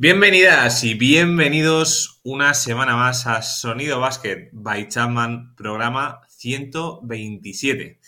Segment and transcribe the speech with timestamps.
[0.00, 7.98] Bienvenidas y bienvenidos una semana más a Sonido Basket by Chapman, programa 127.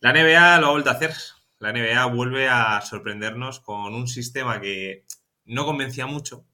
[0.00, 1.14] La NBA lo ha vuelto a hacer.
[1.60, 5.04] La NBA vuelve a sorprendernos con un sistema que
[5.44, 6.44] no convencía mucho,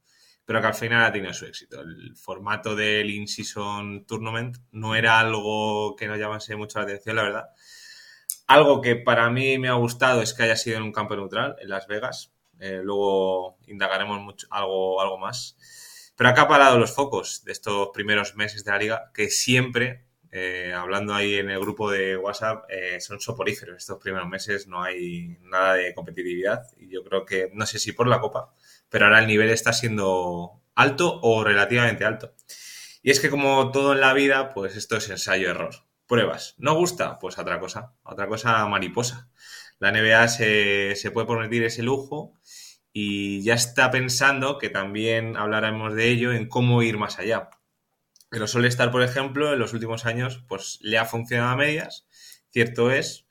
[0.44, 1.80] pero que al final ha tenido su éxito.
[1.80, 7.22] El formato del In-Season Tournament no era algo que nos llamase mucho la atención, la
[7.22, 7.44] verdad.
[8.46, 11.56] Algo que para mí me ha gustado es que haya sido en un campo neutral,
[11.58, 15.56] en Las Vegas, eh, luego indagaremos mucho, algo, algo más.
[16.16, 20.04] Pero acá ha parado los focos de estos primeros meses de la liga, que siempre,
[20.32, 23.76] eh, hablando ahí en el grupo de WhatsApp, eh, son soporíferos.
[23.76, 27.92] Estos primeros meses no hay nada de competitividad y yo creo que, no sé si
[27.92, 28.52] por la copa,
[28.88, 32.34] pero ahora el nivel está siendo alto o relativamente alto.
[33.02, 35.74] Y es que como todo en la vida, pues esto es ensayo-error.
[36.06, 36.54] Pruebas.
[36.58, 37.18] ¿No gusta?
[37.18, 39.28] Pues otra cosa, otra cosa mariposa.
[39.78, 42.34] La NBA se, se puede permitir ese lujo
[42.92, 47.50] y ya está pensando, que también hablaremos de ello, en cómo ir más allá.
[48.30, 52.06] Pero suele estar, por ejemplo, en los últimos años, pues le ha funcionado a medias,
[52.50, 53.26] cierto es,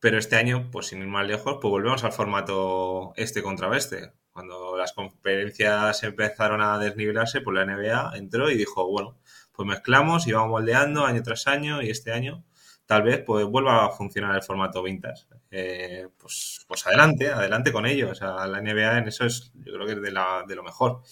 [0.00, 4.12] pero este año, pues sin ir más lejos, pues volvemos al formato este contra oeste.
[4.30, 9.18] Cuando las conferencias empezaron a desnivelarse, pues la NBA entró y dijo, bueno,
[9.52, 12.44] pues mezclamos y vamos moldeando año tras año y este año
[12.86, 15.24] tal vez pues vuelva a funcionar el formato vintage.
[15.50, 18.10] Eh, pues, pues adelante, adelante con ello.
[18.10, 20.62] O sea, la NBA en eso es, yo creo que es de, la, de lo
[20.62, 21.02] mejor.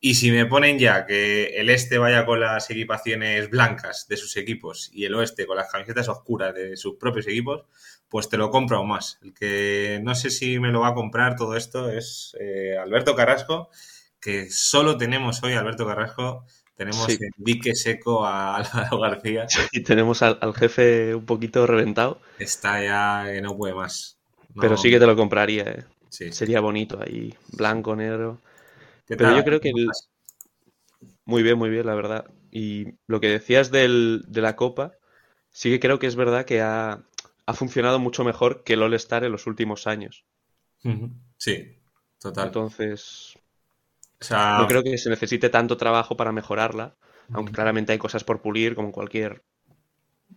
[0.00, 4.36] Y si me ponen ya que el este vaya con las equipaciones blancas de sus
[4.36, 7.64] equipos y el oeste con las camisetas oscuras de sus propios equipos,
[8.10, 9.18] pues te lo compro aún más.
[9.22, 13.14] El que no sé si me lo va a comprar todo esto es eh, Alberto
[13.14, 13.70] Carrasco,
[14.20, 16.44] que solo tenemos hoy Alberto Carrasco
[16.76, 17.18] tenemos sí.
[17.36, 19.46] dique seco a Álvaro García.
[19.72, 22.20] Y tenemos al, al, jefe un poquito reventado.
[22.38, 24.18] Está ya que no puede más.
[24.54, 24.60] No.
[24.60, 25.84] Pero sí que te lo compraría, ¿eh?
[26.08, 26.32] sí.
[26.32, 28.40] Sería bonito ahí, blanco, negro.
[29.06, 29.36] Pero tal?
[29.36, 29.70] yo creo que...
[29.70, 29.88] El...
[31.24, 32.26] Muy bien, muy bien, la verdad.
[32.50, 34.92] Y lo que decías del, de la Copa,
[35.50, 37.02] sí que creo que es verdad que ha,
[37.46, 40.24] ha funcionado mucho mejor que el All-Star en los últimos años.
[41.38, 41.78] Sí,
[42.18, 42.48] total.
[42.48, 43.38] Entonces,
[44.24, 46.96] o sea, no creo que se necesite tanto trabajo para mejorarla,
[47.32, 49.44] aunque claramente hay cosas por pulir, como cualquier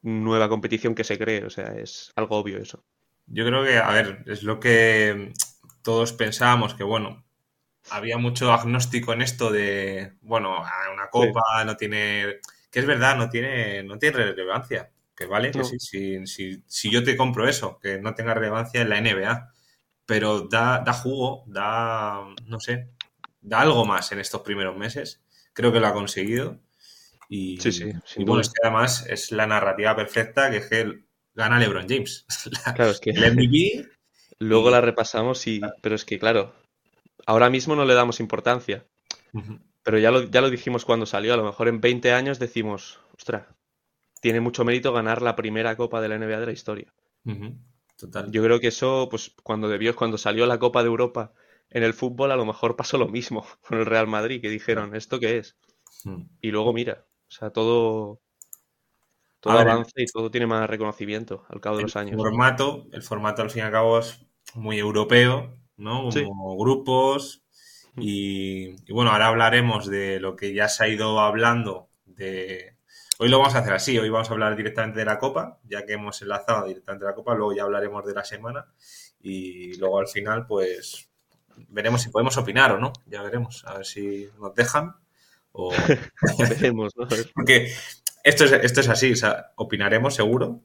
[0.01, 1.45] nueva competición que se cree.
[1.45, 2.83] O sea, es algo obvio eso.
[3.27, 5.31] Yo creo que, a ver, es lo que
[5.81, 7.25] todos pensábamos, que bueno,
[7.89, 10.57] había mucho agnóstico en esto de, bueno,
[10.93, 11.65] una copa sí.
[11.65, 14.91] no tiene, que es verdad, no tiene, no tiene relevancia.
[15.15, 15.59] Que vale, no.
[15.59, 19.01] que sí, si, si, si, yo te compro eso, que no tenga relevancia en la
[19.01, 19.51] NBA,
[20.05, 22.89] pero da, da jugo, da, no sé,
[23.47, 25.21] da algo más en estos primeros meses.
[25.53, 26.59] Creo que lo ha conseguido.
[27.29, 31.03] Y, sí, sí, y bueno, es que además es la narrativa perfecta que es que
[31.33, 32.25] gana LeBron James.
[32.65, 33.89] La, claro, es que el MVP.
[34.39, 35.61] Luego la repasamos y.
[35.81, 36.53] Pero es que, claro,
[37.25, 38.85] ahora mismo no le damos importancia.
[39.33, 39.59] Uh -huh.
[39.83, 41.33] Pero ya lo, ya lo dijimos cuando salió.
[41.33, 43.47] A lo mejor en 20 años decimos, ostras,
[44.21, 46.93] tiene mucho mérito ganar la primera copa de la NBA de la historia.
[47.25, 47.57] Uh -huh.
[47.97, 48.31] Total.
[48.31, 51.33] Yo creo que eso, pues cuando debió, cuando salió la Copa de Europa
[51.69, 54.95] en el fútbol a lo mejor pasó lo mismo con el Real Madrid, que dijeron,
[54.95, 55.57] ¿esto qué es?
[56.03, 56.23] Hmm.
[56.41, 58.21] Y luego mira, o sea, todo,
[59.39, 62.13] todo ver, avanza y todo tiene más reconocimiento al cabo de los años.
[62.13, 66.09] El formato, el formato al fin y al cabo es muy europeo, ¿no?
[66.09, 67.43] Como grupos.
[67.99, 72.77] Y, y bueno, ahora hablaremos de lo que ya se ha ido hablando de...
[73.19, 75.83] Hoy lo vamos a hacer así, hoy vamos a hablar directamente de la Copa, ya
[75.83, 78.67] que hemos enlazado directamente de la Copa, luego ya hablaremos de la semana
[79.19, 81.09] y luego al final pues
[81.69, 84.95] veremos si podemos opinar o no, ya veremos, a ver si nos dejan
[85.51, 85.71] o...
[86.37, 87.07] Veremos, ¿no?
[87.33, 87.73] Porque
[88.23, 90.61] esto es, esto es así, o sea, opinaremos seguro,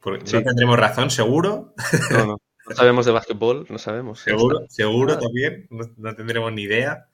[0.00, 0.36] porque Sí.
[0.36, 1.74] no tendremos razón seguro,
[2.10, 2.38] No, no.
[2.64, 4.20] No sabemos de básquetbol, no sabemos.
[4.20, 5.18] seguro, seguro Ah.
[5.18, 7.08] también, no, no tendremos ni idea,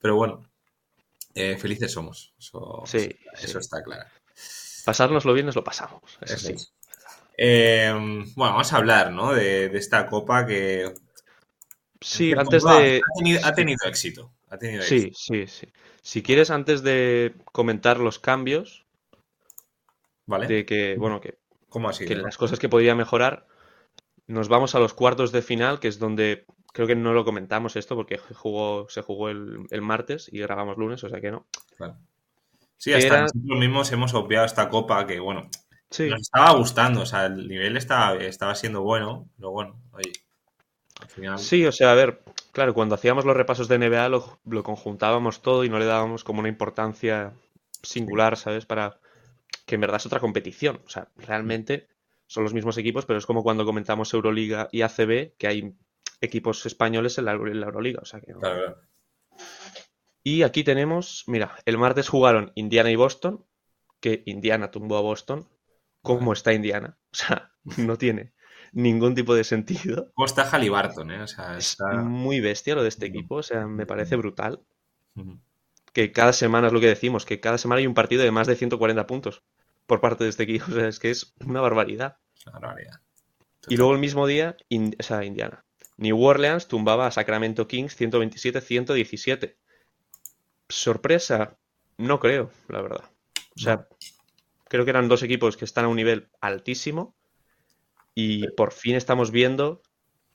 [0.00, 0.48] pero bueno,
[1.34, 3.58] eh, felices somos, eso, Sí, eso sí.
[3.58, 4.08] está claro.
[4.84, 6.02] Pasárnoslo bien nos lo pasamos.
[6.20, 6.52] Eso Eso sí.
[6.52, 6.72] es.
[7.36, 7.90] Eh,
[8.36, 9.32] bueno, vamos a hablar, ¿no?
[9.32, 10.94] De, de esta copa que
[12.04, 13.00] Sí, antes de.
[13.00, 13.54] ha tenido, ha sí.
[13.54, 14.32] tenido éxito.
[14.50, 15.18] Ha tenido Sí, éxito.
[15.18, 15.66] sí, sí.
[16.02, 18.84] Si quieres, antes de comentar los cambios,
[20.26, 20.46] ¿Vale?
[20.46, 23.46] de que, bueno, que, ¿Cómo que las cosas que podía mejorar,
[24.26, 27.76] nos vamos a los cuartos de final, que es donde creo que no lo comentamos
[27.76, 31.46] esto, porque jugó, se jugó el, el martes y grabamos lunes, o sea que no.
[31.76, 31.98] Claro.
[32.76, 35.48] Sí, hasta Era- nosotros mismos hemos obviado esta copa que, bueno,
[35.90, 40.12] Sí, nos estaba gustando, o sea, el nivel estaba, estaba siendo bueno, pero bueno, oye,
[41.08, 41.38] final...
[41.38, 42.22] sí, o sea, a ver,
[42.52, 46.24] claro, cuando hacíamos los repasos de NBA lo, lo conjuntábamos todo y no le dábamos
[46.24, 47.32] como una importancia
[47.82, 48.66] singular, ¿sabes?
[48.66, 48.98] Para
[49.66, 50.80] que en verdad es otra competición.
[50.86, 51.88] O sea, realmente
[52.26, 55.76] son los mismos equipos, pero es como cuando comentamos Euroliga y ACB, que hay
[56.20, 58.00] equipos españoles en la, en la Euroliga.
[58.02, 58.40] O sea que no.
[58.40, 58.76] Claro.
[60.22, 63.44] Y aquí tenemos, mira, el martes jugaron Indiana y Boston,
[64.00, 65.48] que Indiana tumbó a Boston.
[66.02, 66.98] ¿Cómo está Indiana?
[67.14, 68.33] O sea, no tiene
[68.74, 70.10] ningún tipo de sentido.
[70.14, 71.10] ¿Cómo está Halliburton?
[71.10, 71.22] Eh?
[71.22, 74.60] O sea, Es muy bestia lo de este equipo, o sea, me parece brutal.
[75.92, 78.46] Que cada semana es lo que decimos, que cada semana hay un partido de más
[78.46, 79.42] de 140 puntos
[79.86, 82.16] por parte de este equipo, o sea, es que es una barbaridad.
[82.46, 83.00] Una barbaridad.
[83.68, 85.64] Y luego el mismo día, In- o sea, Indiana.
[85.96, 89.56] New Orleans tumbaba a Sacramento Kings 127-117.
[90.68, 91.56] Sorpresa,
[91.96, 93.04] no creo, la verdad.
[93.56, 93.86] O sea,
[94.68, 97.14] creo que eran dos equipos que están a un nivel altísimo
[98.14, 99.82] y por fin estamos viendo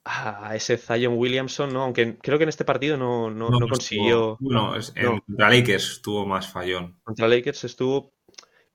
[0.05, 1.83] a ese Zion Williamson, ¿no?
[1.83, 4.37] Aunque creo que en este partido no, no- no pues consiguió...
[4.37, 5.21] tuvo- Bueno, es- en no.
[5.25, 6.99] contra Lakers tuvo más fallón.
[7.03, 8.13] Contra Lakers estuvo...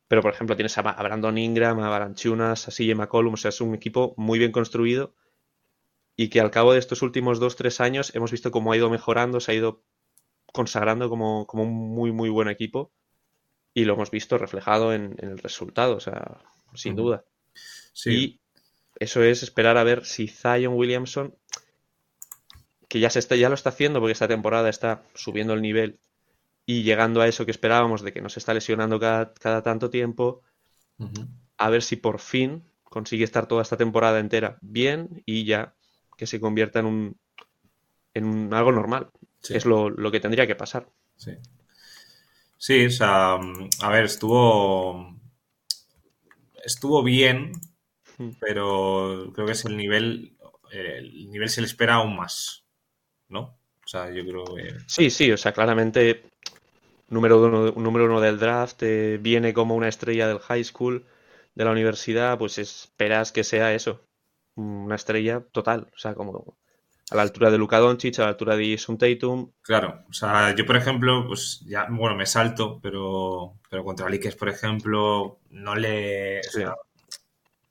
[0.07, 3.49] Pero, por ejemplo, tienes a a Brandon Ingram, a Balanchunas, a CJ McCollum, o sea,
[3.49, 5.15] es un equipo muy bien construido
[6.15, 8.91] y que al cabo de estos últimos dos, tres años hemos visto cómo ha ido
[8.91, 9.83] mejorando, se ha ido
[10.53, 12.93] consagrando como, como un muy, muy buen equipo
[13.73, 16.39] y lo hemos visto reflejado en, en el resultado, o sea,
[16.75, 17.25] sin duda.
[17.93, 18.11] Sí.
[18.11, 18.41] Y
[19.01, 21.35] eso es esperar a ver si Zion Williamson,
[22.89, 25.99] que ya, se está, ya lo está haciendo porque esta temporada está subiendo el nivel
[26.67, 30.43] y llegando a eso que esperábamos de que nos está lesionando cada, cada tanto tiempo,
[31.57, 35.75] a ver si por fin consigue estar toda esta temporada entera bien y ya
[36.17, 37.17] que se convierta en un
[38.15, 39.11] en un- algo normal.
[39.41, 39.55] Sí.
[39.55, 40.89] Es lo, lo que tendría que pasar.
[41.17, 41.33] Sí.
[42.59, 45.15] Sí, o sea, mm, a ver, estuvo.
[46.65, 47.53] Estuvo bien.
[48.41, 50.37] Pero creo que es el nivel.
[50.71, 52.65] El nivel se le espera aún más.
[53.29, 53.41] ¿No?
[53.41, 54.69] O sea, yo creo que.
[54.87, 56.23] Sí, sí, o sea, claramente
[57.09, 61.07] número uno, número uno del draft, eh, viene como una estrella del high school,
[61.55, 64.01] de la universidad, pues esperas que sea eso,
[64.57, 66.57] una estrella total, o sea, como
[67.11, 70.55] a la altura de Luka Doncic, a la altura de Jason Tatum, Claro, o sea,
[70.55, 75.75] yo por ejemplo, pues ya, bueno, me salto, pero, pero contra Lakers, por ejemplo, no
[75.75, 76.61] le, o Sí.
[76.61, 76.75] sea,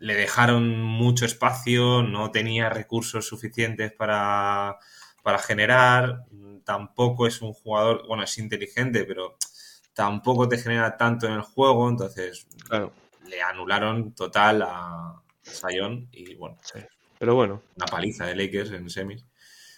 [0.04, 4.78] le dejaron mucho espacio, no tenía recursos suficientes para,
[5.24, 6.26] para generar,
[6.66, 9.38] tampoco es un jugador, bueno, es inteligente, pero
[9.94, 12.92] tampoco te genera tanto en el juego, entonces claro,
[13.30, 16.80] le anularon total a Sion y bueno, sí.
[17.18, 19.24] Pero bueno, una paliza de Lakers en semis.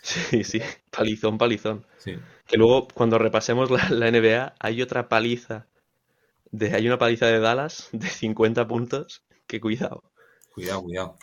[0.02, 1.86] sí, sí, palizón, palizón.
[2.00, 2.16] Sí.
[2.48, 5.68] Que luego, cuando repasemos la, la NBA, hay otra paliza.
[6.50, 9.22] De, hay una paliza de Dallas de 50 puntos.
[9.46, 10.04] Que cuidado.
[10.56, 11.18] Cuidado, cuidado.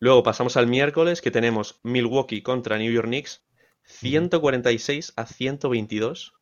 [0.00, 3.44] Luego pasamos al miércoles, que tenemos Milwaukee contra New York Knicks.
[3.84, 6.34] 146 a 122.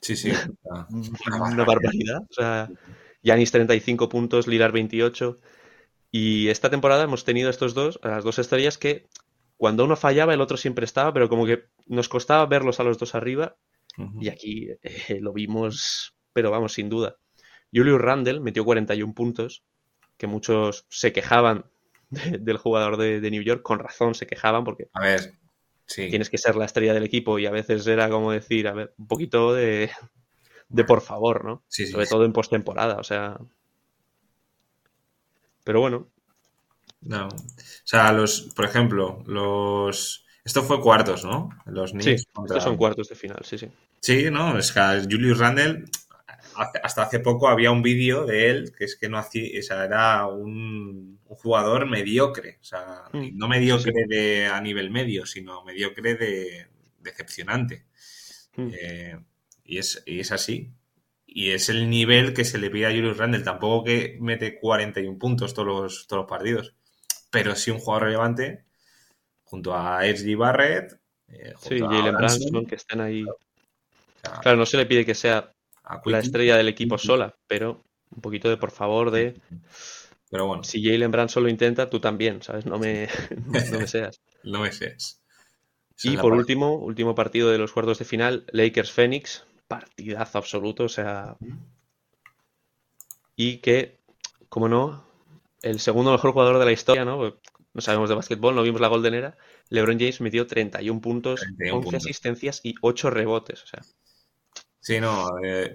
[0.00, 0.32] Sí, sí.
[0.88, 2.22] Una barbaridad.
[2.30, 2.70] O sea,
[3.22, 5.38] Yanis 35 puntos, Lillard 28.
[6.10, 9.06] Y esta temporada hemos tenido estos dos, las dos estrellas que
[9.58, 12.96] cuando uno fallaba, el otro siempre estaba, pero como que nos costaba verlos a los
[12.96, 13.56] dos arriba.
[14.18, 17.16] Y aquí eh, lo vimos, pero vamos, sin duda.
[17.70, 19.62] Julius Randle metió 41 puntos,
[20.16, 21.66] que muchos se quejaban
[22.10, 25.34] de- del jugador de, de New York, con razón se quejaban, porque A ver,
[25.86, 26.08] sí.
[26.10, 28.94] tienes que ser la estrella del equipo y a veces era como decir, a ver,
[28.98, 29.90] un poquito de,
[30.68, 31.64] de por favor, ¿no?
[31.68, 32.12] Sí, sí, Sobre sí.
[32.12, 33.38] todo en postemporada, o sea.
[35.64, 36.08] Pero bueno,
[37.02, 37.26] No.
[37.28, 37.30] O
[37.84, 40.24] sea, los, por ejemplo, los.
[40.44, 41.50] Esto fue cuartos, ¿no?
[41.66, 43.70] Los sí, Knicks contra- estos son cuartos de final, sí, sí.
[44.00, 44.80] Sí, no, es que
[45.10, 45.84] Julius Randle,
[46.82, 49.84] hasta hace poco había un vídeo de él que es que no hacía, o sea,
[49.84, 55.64] era un, un jugador mediocre, o sea, Mm, no mediocre de, a nivel medio, sino
[55.64, 56.66] mediocre de
[57.00, 57.86] decepcionante.
[58.56, 58.70] Mm.
[58.80, 59.18] Eh,
[59.64, 60.72] y, es, y es así.
[61.26, 63.42] Y es el nivel que se le pide a Julius Randle.
[63.42, 66.74] Tampoco que mete 41 puntos todos los, todos los partidos.
[67.30, 68.64] Pero sí un jugador relevante
[69.44, 70.36] junto a S.G.
[70.36, 70.98] Barrett.
[71.28, 73.24] eh, Sí, junto Jalen Branson, que estén ahí.
[74.42, 75.53] Claro, no se le pide que sea
[76.06, 79.40] la estrella del equipo sola, pero un poquito de por favor de
[80.30, 82.66] Pero bueno, si Jalen Branson lo intenta, tú también, ¿sabes?
[82.66, 83.08] No me,
[83.72, 84.20] no me seas.
[84.44, 85.20] no me seas.
[85.96, 86.38] Esa Y por parte.
[86.38, 91.36] último, último partido de los cuartos de final, Lakers-Phoenix, partidazo absoluto, o sea...
[93.36, 93.98] Y que,
[94.48, 95.04] como no,
[95.62, 97.36] el segundo mejor jugador de la historia, ¿no?
[97.72, 99.36] No sabemos de básquetbol, no vimos la Golden Era.
[99.70, 102.04] LeBron James metió 31 puntos, 31 11 puntos.
[102.04, 103.80] asistencias y 8 rebotes, o sea...
[104.84, 105.26] Sí, no.
[105.42, 105.74] eh,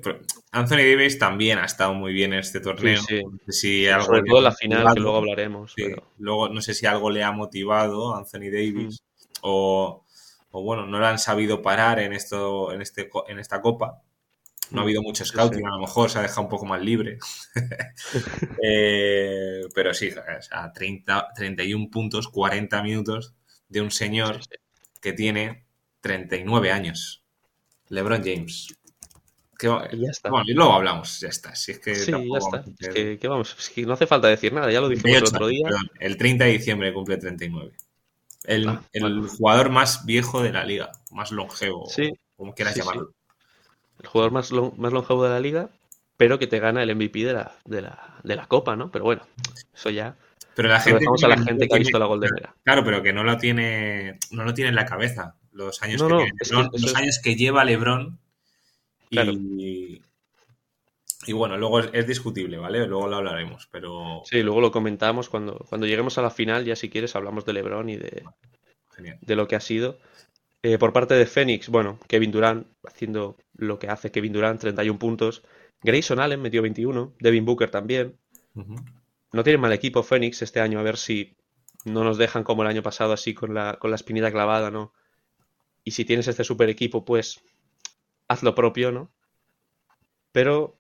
[0.52, 3.02] Anthony Davis también ha estado muy bien en este torneo.
[3.02, 3.24] Sí, sí.
[3.24, 5.74] No sé si algo Sobre todo en la final, que luego hablaremos.
[5.76, 9.02] Sí, pero- Luego no sé si algo le ha motivado a Anthony Davis
[9.42, 10.06] o,
[10.52, 14.04] o, bueno, no lo han sabido parar en esto, en este en esta copa.
[14.70, 16.80] No ha Mm, habido mucho scouting, a lo mejor se ha dejado un poco más
[16.80, 17.18] libre.
[18.64, 23.34] Eh, pero sí, o sea, 30, 31 puntos, 40 minutos
[23.70, 24.40] de un señor
[25.02, 25.66] que tiene
[26.02, 27.24] 39 años.
[27.90, 28.68] LeBron James.
[29.60, 30.30] Que, Y ya está.
[30.30, 31.54] Bueno, y luego hablamos, ya está.
[31.54, 32.30] Si es que Sí, ya está.
[32.30, 34.80] vamos a Es hacer- que, que vamos, es que no hace falta decir nada, ya
[34.80, 35.66] lo dijimos el 38 otro día.
[35.68, 37.72] perdón, el 30 de diciembre cumple 39.
[38.46, 39.28] El, Ah, el bueno.
[39.28, 42.86] jugador más viejo de la liga, más longevo, Sí, como quieras sí, sí.
[42.88, 43.12] llamarlo.
[44.02, 45.70] El jugador más, más longevo de la liga,
[46.16, 48.90] pero que te gana el MVP de la, de la, de la Copa, ¿no?
[48.92, 49.28] Pero bueno,
[49.74, 50.16] eso ya
[50.56, 52.56] Pero la gente, dejamos a la gente que ha visto la Golden Era.
[52.64, 55.36] Claro, pero que no lo tiene, no lo tiene en la cabeza.
[55.52, 58.18] Los años, No, que, no, tiene LeBron, los es- años que lleva LeBron.
[59.10, 59.34] Y, Claro.
[61.26, 62.88] y bueno, luego es, es discutible, ¿vale?
[62.88, 66.76] Luego lo hablaremos, pero Sí, luego lo comentamos cuando, cuando lleguemos a la final, ya
[66.76, 68.24] si quieres hablamos de LeBron y de,
[68.92, 69.18] genial.
[69.22, 70.00] de lo que ha sido.
[70.62, 75.00] Eh, por parte de Phoenix, bueno, Kevin Durant haciendo lo que hace Kevin Durant, 31
[75.00, 75.44] puntos.
[75.84, 78.18] Grayson Allen metió 21, Devin Booker también.
[79.32, 81.38] No tiene mal equipo Phoenix este año, a ver si
[81.86, 84.94] no nos dejan como el año pasado así con la, con la espinita clavada, ¿no?
[85.84, 87.40] Y si tienes este super equipo, pues
[88.30, 89.12] haz lo propio, ¿no?
[90.32, 90.80] Pero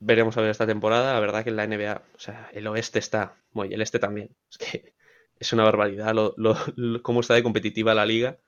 [0.00, 1.14] veremos a ver esta temporada.
[1.14, 3.98] La verdad que en la NBA, o sea, el oeste está, bueno, y el este
[3.98, 4.36] también.
[4.50, 4.94] Es que
[5.40, 8.38] es una barbaridad lo, lo- lo- cómo está de competitiva la liga.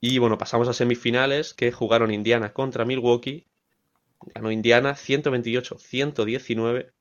[0.00, 3.46] Y bueno, pasamos a semifinales que jugaron Indiana contra Milwaukee.
[4.34, 6.92] Ganó Indiana 128-119.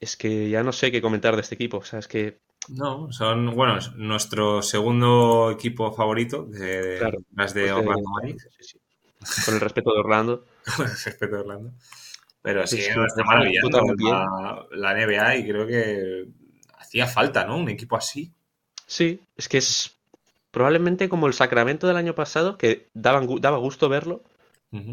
[0.00, 1.78] Es que ya no sé qué comentar de este equipo.
[1.78, 7.52] O sea, es que No, son, bueno, es nuestro segundo equipo favorito, de, Claro, las
[7.54, 8.80] de pues, Orlando Magic, sí, sí.
[9.44, 10.44] Con el respeto de Orlando.
[10.76, 11.72] con respecto a Orlando.
[12.42, 12.82] Pero sí,
[13.24, 14.10] maravillando puta bien.
[14.10, 16.26] la, la NBA y creo que
[16.78, 17.56] hacía falta, ¿no?
[17.56, 18.32] Un equipo así.
[18.86, 19.96] Sí, es que es
[20.50, 24.22] probablemente como el Sacramento del año pasado, que daban daba gusto verlo,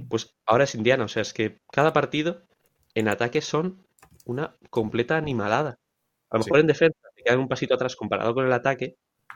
[0.10, 1.04] pues ahora es Indiana.
[1.06, 2.42] O sea, es que cada partido
[2.96, 3.84] en ataque son
[4.26, 5.78] una completa animalada.
[6.30, 6.50] A lo Sí.
[6.50, 8.96] mejor en defensa te quedan un pasito atrás comparado con el ataque,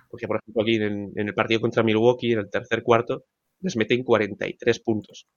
[0.09, 3.25] porque por ejemplo aquí en, en el partido contra Milwaukee, en el tercer cuarto,
[3.61, 5.27] les meten 43 puntos.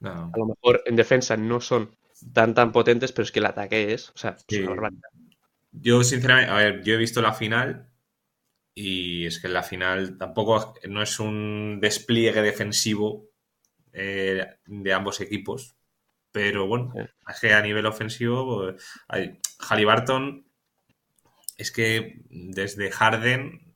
[0.00, 0.30] No.
[0.34, 1.96] A lo mejor en defensa no son
[2.32, 4.90] tan tan potentes, pero es que el ataque es, o sea, es una.
[5.72, 7.90] Yo, sinceramente, a ver, yo he visto la final
[8.74, 13.30] y es que en la final tampoco no es un despliegue defensivo
[13.92, 15.76] eh, de ambos equipos,
[16.32, 17.00] pero bueno, Sí.
[17.28, 20.46] es que a nivel ofensivo, pues, hay- Halliburton
[21.56, 23.67] es que desde Harden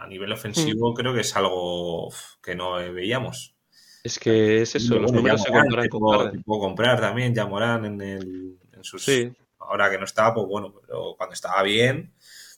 [0.00, 3.54] a nivel ofensivo creo que es algo que no veíamos.
[4.02, 6.38] Es que es eso, los números se con puedo- Harden.
[6.38, 10.46] te puedo comprar también Yamorán en, el, en sus Sí, ahora que no estaba, pues
[10.46, 12.12] bueno, pero cuando estaba bien,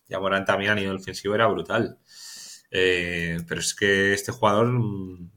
[0.08, 1.98] ya Morán también a nivel ofensivo era brutal.
[2.70, 5.30] Eh, pero es que este jugador, mm,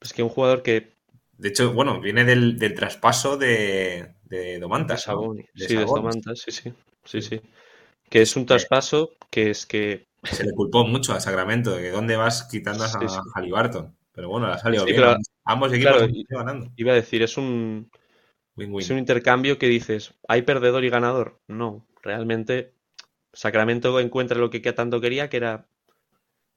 [0.00, 0.94] es que un jugador que
[1.38, 5.06] de hecho, bueno, viene del, del traspaso de, de de Domantas.
[5.06, 5.12] ¿no?
[5.14, 5.84] Sabonis, De sí, de.
[5.84, 6.72] Domantas, sí, sí,
[7.04, 7.40] sí, sí.
[8.10, 11.90] Que es un traspaso que es que Se le culpó mucho a Sacramento de que
[11.90, 13.16] dónde vas quitando a Sí, sí.
[13.34, 13.96] Halliburton.
[14.12, 15.02] Pero bueno, le ha salido Sí, bien.
[15.02, 16.72] pero- Ambos equipos claro, ganando.
[16.76, 17.88] iba a decir, es un,
[18.56, 21.38] es un intercambio que dices, ¿hay perdedor y ganador?
[21.46, 22.72] No, realmente
[23.32, 25.66] Sacramento encuentra lo que que tanto quería, que era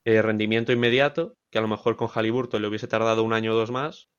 [0.06, 3.56] eh, rendimiento inmediato, que a lo mejor con Halliburton le hubiese tardado un año o
[3.56, 4.10] dos más,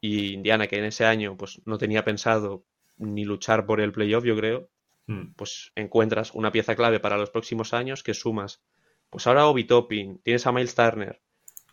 [0.00, 2.64] y Indiana, que en ese año pues no tenía pensado
[2.98, 4.68] ni luchar por el playoff, yo creo,
[5.06, 8.60] Mm, pues encuentras una pieza clave para los próximos años que sumas.
[9.10, 11.20] Pues ahora Obi Toppin, tienes a Miles Turner,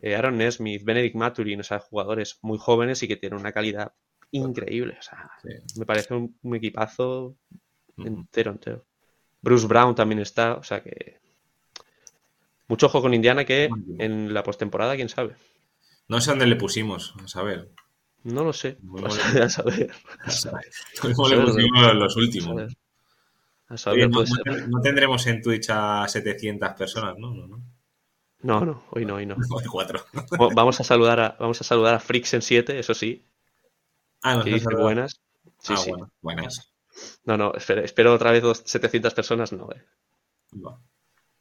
[0.02, 3.94] eh, Aaron Nesmith, Benedict Maturin, o sea, jugadores muy jóvenes y que tienen una calidad
[4.32, 4.98] increíble.
[5.00, 5.80] O sea, sí.
[5.80, 7.36] me parece un, un equipazo
[7.96, 8.08] Mm.
[8.08, 8.86] entero, entero.
[9.42, 11.20] Bruce Brown también está, o sea que.
[12.68, 15.36] Mucho ojo con Indiana que en la postemporada, quién sabe.
[16.08, 17.70] No sé dónde le pusimos, a saber.
[18.24, 18.78] No lo sé.
[18.82, 19.14] Muy bueno.
[19.14, 19.92] sea, a saber.
[20.24, 20.66] A saber.
[21.02, 22.74] ¿Cómo le saber, los A últimos?
[23.74, 27.34] A saber, no, no no tendremos en Twitch a 700 personas, ¿no?
[27.34, 27.64] No, no.
[28.42, 29.36] No, no, hoy no, hoy no.
[29.72, 30.06] Cuatro.
[30.54, 33.26] Vamos a saludar a, vamos a saludar a Fricks en 7, eso sí,
[34.22, 35.22] Ah, nos que dice buenas.
[35.60, 35.90] Sí, ah, sí.
[35.90, 36.74] bueno, buenas.
[37.26, 39.70] No, no, espero, espero otra vez dos- 700 personas, no.
[39.72, 39.84] eh.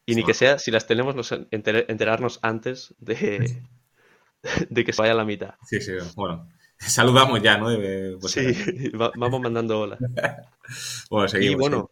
[0.05, 3.61] Y ni que sea, si las tenemos, nos enter- enterarnos antes de,
[4.69, 5.55] de que se vaya a la mitad.
[5.65, 6.47] Sí, sí, bueno.
[6.77, 7.67] Saludamos ya, ¿no?
[8.19, 9.97] Pues, Sí, va- vamos mandando hola.
[11.09, 11.59] Bueno, Y seguimos.
[11.59, 11.91] bueno,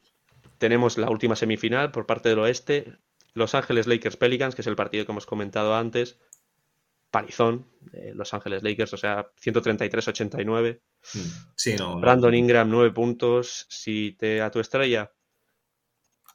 [0.61, 2.93] tenemos la última semifinal por parte del oeste.
[3.33, 6.19] Los Ángeles Lakers Pelicans, que es el partido que hemos comentado antes.
[7.09, 10.81] Palizón de Los Ángeles Lakers, o sea, 133-89.
[11.15, 11.19] Mm,
[11.55, 11.95] Sí, no.
[11.95, 11.99] no.
[11.99, 13.65] Brandon Ingram, 9 puntos.
[13.69, 15.11] Si te a tu estrella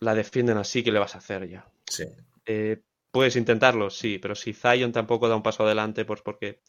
[0.00, 1.71] la defienden así, ¿qué le vas a hacer ya?
[1.88, 2.04] Sí.
[2.45, 6.61] Eh, puedes intentarlo, sí, pero si Zion tampoco da un paso adelante, pues porque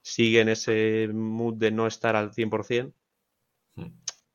[0.00, 2.94] sigue en ese mood de no estar al 100%,
[3.76, 3.88] Mm.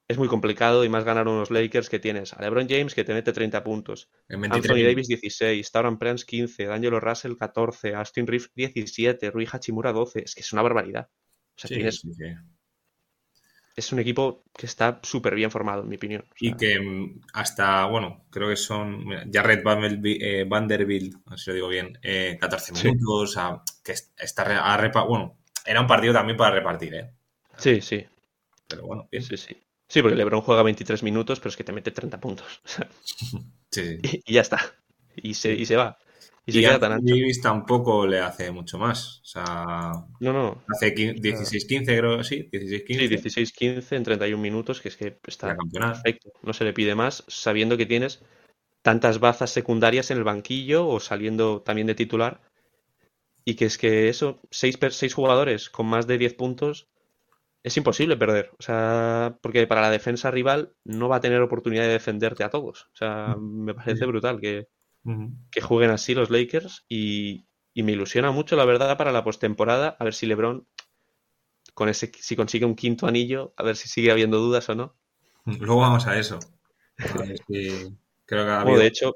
[0.10, 3.13] Es muy complicado y más ganar unos Lakers que tienes a LeBron James que te
[3.13, 4.10] mete 30 puntos,
[4.50, 4.84] Anthony 23.
[4.84, 10.24] Davis 16, Tauran Prince 15, D'Angelo Russell 14, Austin Reeves 17, Rui Hachimura 12.
[10.25, 11.10] Es que es una barbaridad.
[11.58, 12.25] O sea, Sí, tienes, sí, sí.
[13.75, 16.24] es un equipo que está súper bien formado, en mi opinión.
[16.30, 21.54] O Y que mm, hasta, bueno, creo que son mira, Jared Vanderbilt, eh, si lo
[21.56, 22.89] digo bien, eh, 14 Sí.
[22.89, 23.38] minutos,
[23.84, 24.44] que est- está
[24.78, 27.13] repa- bueno, era un partido también para repartir, ¿eh?
[27.58, 28.08] Sí, sí,
[28.68, 29.30] Pero bueno, bien.
[29.30, 29.56] sí, sí.
[29.89, 32.62] Sí, porque LeBron juega 23 minutos, pero es que te mete 30 puntos.
[33.72, 34.60] Sí, y, y ya está.
[35.15, 35.98] Y se, y se va.
[36.46, 37.05] Y se Y queda tan ancho.
[37.05, 39.19] Davis tampoco le hace mucho más.
[39.22, 40.63] O sea, No, no.
[40.67, 43.08] hace 16-15, creo, sí, 16-15.
[43.08, 46.31] Sí, 16-15 en 31 minutos, que es que está perfecto.
[46.41, 48.24] No se le pide más, sabiendo que tienes
[48.84, 52.41] tantas bazas secundarias en el banquillo o saliendo también de titular.
[53.46, 56.88] Y que es que eso, seis, seis jugadores con más de 10 puntos,
[57.63, 58.51] es imposible perder.
[58.58, 62.50] O sea, porque para la defensa rival no va a tener oportunidad de defenderte a
[62.50, 62.84] todos.
[62.94, 64.68] O sea, me parece brutal que,
[65.62, 70.04] jueguen así los Lakers y, y me ilusiona mucho, la verdad, para la postemporada, a
[70.04, 70.68] ver si LeBron,
[71.74, 74.96] con ese, si consigue un quinto anillo, a ver si sigue habiendo dudas o no.
[75.46, 76.39] Luego vamos a eso.
[76.98, 79.16] A ver si- Creo que ha de hecho,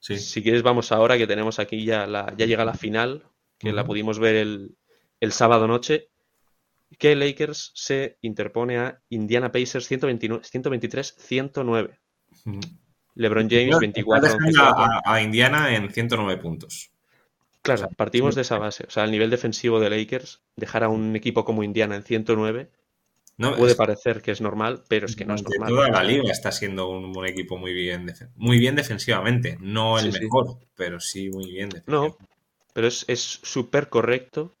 [0.00, 0.18] Sí.
[0.18, 3.26] si quieres vamos ahora que tenemos aquí ya la, ya llega la final,
[3.58, 4.76] que la pudimos ver el,
[5.20, 6.09] el sábado noche,
[6.98, 11.98] que Lakers se interpone a Indiana Pacers 129 123-109.
[12.46, 12.60] Ujú.
[13.14, 16.90] LeBron James Está 24 dejando a, a Indiana en 109 puntos.
[17.62, 18.84] Claro, partimos de esa base.
[18.86, 22.70] O sea, el nivel defensivo de Lakers, dejar a un equipo como Indiana en 109
[23.36, 25.68] No, puede es- parecer que es normal, pero es que no es normal.
[25.68, 28.06] toda la liga está siendo un, un equipo muy bien,
[28.36, 29.58] muy bien defensivamente.
[29.60, 30.24] No el Sí, sí.
[30.24, 32.26] mejor, pero sí muy bien No, defensivamente.
[32.72, 34.54] pero es es súper correcto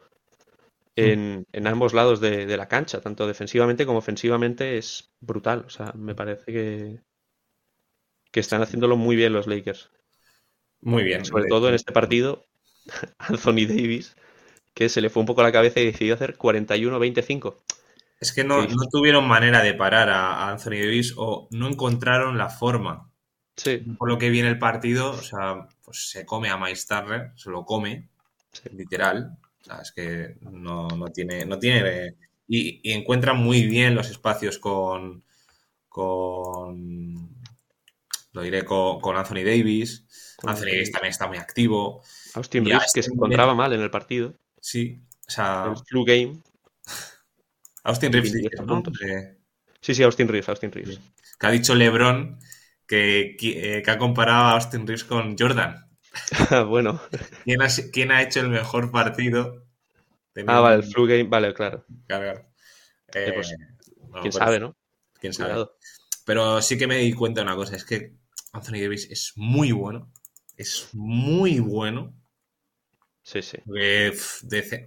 [1.00, 5.64] en, en ambos lados de, de la cancha, tanto defensivamente como ofensivamente es brutal.
[5.66, 7.00] O sea, me parece que,
[8.32, 9.90] que están haciéndolo muy bien los Lakers.
[10.82, 11.24] Muy bien.
[11.24, 12.44] Sobre todo en este partido,
[13.18, 14.16] Anthony Davis,
[14.74, 17.56] que se le fue un poco la cabeza y decidió hacer 41-25.
[18.20, 18.68] Es que no, Sí.
[18.68, 23.10] no tuvieron manera de parar a, a Anthony Davis o no encontraron la forma.
[23.56, 27.32] Sí, Por lo que viene el partido, o sea, pues se come a Miles Turner,
[27.36, 28.08] se lo come,
[28.52, 28.70] Sí.
[28.70, 29.38] literal.
[29.82, 32.16] Es que no, no tiene, no tiene.
[32.48, 35.22] Y, y encuentran muy bien los espacios con.
[35.88, 37.38] con.
[38.32, 40.34] Lo diré con, con Anthony Davis.
[40.36, 42.02] Con Anthony Davis también está muy activo.
[42.34, 44.34] Austin Reeves, que este se encontraba mal en el partido.
[44.60, 45.00] Sí.
[45.26, 46.40] O sea, El flu game.
[47.84, 48.74] Austin Reeves, 18 dices, ¿no?
[48.74, 48.98] puntos.
[49.80, 51.00] Sí, sí, Austin Reeves, Austin Reeves.
[51.38, 52.38] que ha dicho LeBron
[52.86, 55.89] que, que, que ha comparado a Austin Reeves con Jordan.
[56.68, 57.00] bueno.
[57.44, 59.66] ¿Quién ha, quién ha hecho el mejor partido?
[60.46, 61.84] Ah, vale, el flu game, vale, claro.
[62.06, 62.48] Claro, claro.
[63.14, 63.52] Eh, pues,
[63.98, 64.76] no, Quién pero- sabe, ¿no?
[65.20, 65.50] Quién sabe.
[65.50, 65.76] Cuidado.
[66.24, 68.14] Pero sí que me di cuenta de una cosa, es que
[68.52, 70.12] Anthony Davis es muy bueno.
[70.56, 72.14] Es muy bueno.
[73.22, 73.58] Sí, sí.
[73.66, 74.86] De ce-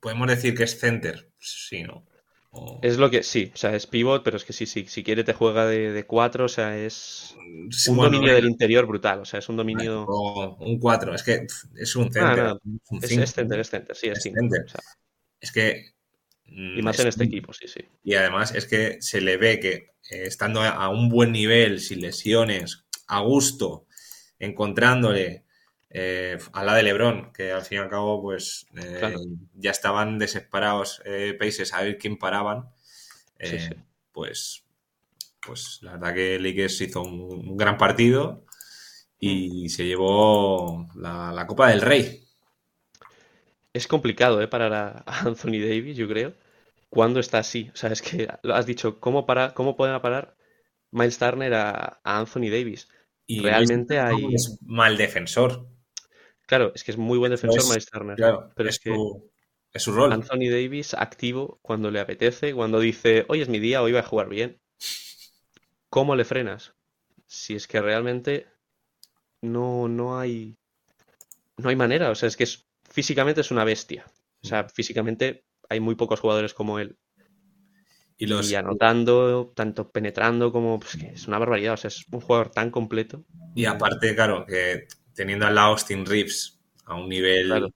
[0.00, 1.32] podemos decir que es center.
[1.38, 2.06] Sí, ¿no?
[2.52, 5.02] O- Es lo que, sí, o sea, es pivot, pero es que sí, sí, si
[5.04, 8.86] quiere te juega de, de cuatro, o sea, es sí, un bueno, dominio del interior
[8.86, 10.14] brutal, o sea, es un dominio...
[10.14, 11.14] o un 4.
[11.14, 12.44] Es que es un Ah, center.
[12.44, 12.58] no,
[12.90, 13.24] un es, cinco.
[13.24, 14.64] es center, es center, sí, es Es cinco, center.
[14.64, 14.80] o sea,
[15.40, 15.92] Es que.
[16.46, 17.80] mm, y más es en este equipo, sí, sí.
[18.04, 19.72] Y además es que se le ve que
[20.10, 23.86] eh, estando a- a un buen nivel, sin lesiones, a gusto,
[24.38, 25.44] encontrándole
[25.94, 29.20] eh, a la de Lebron, que al fin y al cabo, pues eh, Claro.
[29.54, 32.70] ya estaban desesperados eh, Pacers a ver quién paraban.
[33.40, 33.70] Sí, sí.
[34.12, 34.64] Pues,
[35.44, 38.44] pues la verdad que Lakers hizo un, un gran partido
[39.20, 39.24] Mm.
[39.24, 42.24] y se llevó la, la Copa del Rey.
[43.72, 44.48] Es complicado, ¿eh?
[44.48, 46.34] Parar a, Anthony Davis, yo creo,
[46.90, 47.70] cuando está así.
[47.72, 50.36] O sea, es que lo has dicho, ¿cómo, para, cómo pueden parar
[50.90, 52.88] Miles Turner a, a Anthony Davis?
[53.26, 55.66] Y Realmente hay- es mal defensor.
[56.52, 58.14] Claro, es que es muy buen defensor es- Miles Turner.
[58.14, 58.94] Claro, Pero es, es que
[59.72, 60.12] es su rol.
[60.12, 64.04] Anthony Davis activo cuando le apetece, cuando dice, hoy es mi día, hoy voy a
[64.04, 64.60] jugar bien.
[65.88, 66.74] ¿Cómo le frenas?
[67.26, 68.48] Si es que realmente
[69.40, 70.58] no, no hay
[71.56, 74.04] no hay manera, o sea, es que es, físicamente es una bestia.
[74.42, 76.98] O sea, físicamente hay muy pocos jugadores como él.
[78.18, 82.04] Y los, Y anotando, tanto penetrando como pues, que es una barbaridad, o sea, es
[82.12, 83.24] un jugador tan completo.
[83.54, 87.68] Y aparte, claro, que teniendo al lado Austin Reeves a un nivel Claro.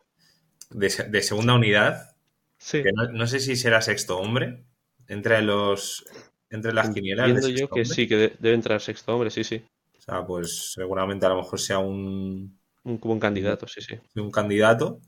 [0.70, 2.16] de, se- de segunda unidad,
[2.58, 2.82] Sí.
[2.82, 4.64] que no, no sé si será sexto hombre,
[5.08, 6.04] entre los
[6.50, 7.28] entre las quinielas.
[7.28, 7.84] Entiendo yo que hombre.
[7.86, 9.64] sí, que de- debe entrar sexto hombre, sí, sí.
[9.98, 13.96] O sea, pues seguramente a lo mejor sea un, Un buen candidato, sí, sí.
[14.14, 15.00] un candidato,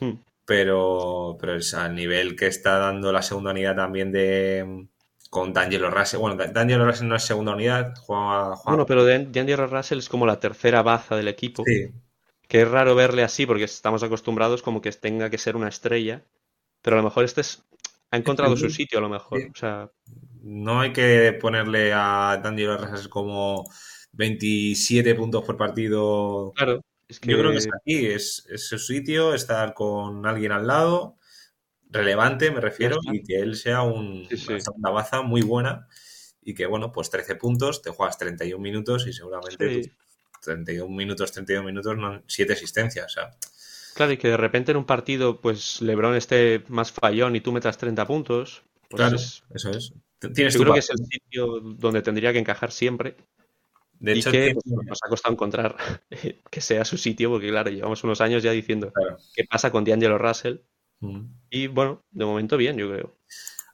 [0.00, 0.12] Hmm.
[0.46, 4.86] pero, pero es al nivel que está dando la segunda unidad también de,
[5.30, 6.20] con D'Angelo Russell.
[6.20, 10.08] Bueno, D'Angelo Russell no es segunda unidad, juega, juega- Bueno, pero Dan- D'Angelo Russell es
[10.08, 11.62] como la tercera baza del equipo.
[11.66, 11.90] Sí,
[12.48, 16.22] Que es raro verle así porque estamos acostumbrados como que tenga que ser una estrella.
[16.80, 17.64] Pero a lo mejor este es,
[18.12, 19.40] ha encontrado su sitio, a lo mejor.
[19.40, 19.46] Sí.
[19.52, 19.90] O sea,
[20.42, 23.64] no hay que ponerle a D'Angelo Russell como
[24.12, 26.52] 27 puntos por partido.
[26.54, 26.80] claro.
[27.08, 30.66] Es que Yo creo que es aquí, es, es su sitio, estar con alguien al
[30.66, 31.16] lado,
[31.96, 34.46] relevante me refiero, y que él sea un, Sí, sí.
[34.52, 35.88] una segunda baza muy buena
[36.42, 39.90] y que, bueno, pues 13 puntos, te juegas 31 minutos y seguramente Sí.
[39.90, 43.30] tus 31 minutos, 32 minutos, no, 7 asistencias, o sea,
[43.94, 47.50] Claro, y que de repente en un partido, pues LeBron esté más fallón y tú
[47.50, 48.62] metas 30 puntos.
[48.90, 49.94] Pues claro, es- eso es.
[50.34, 53.16] Tienes yo creo que es el sitio donde tendría que encajar siempre.
[53.98, 55.76] De y hecho, que pues, nos ha costado encontrar
[56.50, 59.16] que sea su sitio, porque claro, llevamos unos años ya diciendo claro.
[59.34, 60.58] qué pasa con D'Angelo Russell.
[61.50, 63.16] Y bueno, de momento bien, yo creo.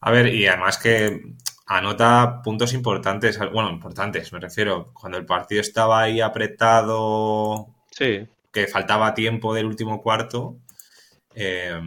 [0.00, 1.20] A ver, y además que
[1.66, 8.68] anota puntos importantes, bueno, importantes, me refiero, cuando el partido estaba ahí apretado, Sí, que
[8.68, 10.58] faltaba tiempo del último cuarto,
[11.34, 11.80] eh,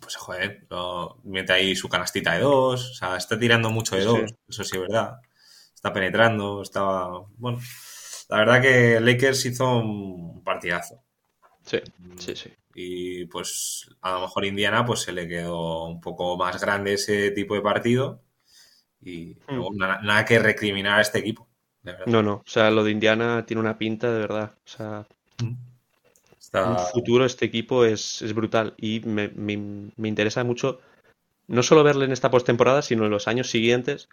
[0.00, 4.02] pues joder, lo- mete ahí su canastita de dos, o sea, está tirando mucho de
[4.02, 5.18] Sí, dos, eso sí es verdad,
[5.74, 7.60] está penetrando, estaba, bueno,
[8.28, 11.02] la verdad que Lakers hizo un partidazo.
[11.64, 11.80] sí,
[12.18, 12.50] sí, sí.
[12.74, 17.30] Y pues a lo mejor Indiana pues se le quedó un poco más grande ese
[17.32, 18.22] tipo de partido.
[19.02, 19.56] Y Hmm.
[19.56, 21.48] luego nada, nada que recriminar a este equipo.
[21.82, 22.06] de verdad.
[22.06, 24.54] No, no, o sea, lo de Indiana tiene una pinta de verdad.
[24.64, 25.04] O sea,
[25.40, 25.56] en
[26.38, 30.80] Está- futuro este equipo es, es brutal y me, me- me interesa mucho
[31.48, 34.08] no solo verle en esta postemporada, sino en los años siguientes,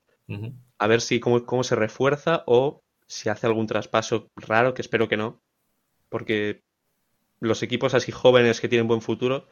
[0.77, 5.07] a ver si cómo, cómo se refuerza o si hace algún traspaso raro, que espero
[5.07, 5.39] que no,
[6.09, 6.61] porque
[7.39, 9.47] los equipos así jóvenes que tienen buen futuro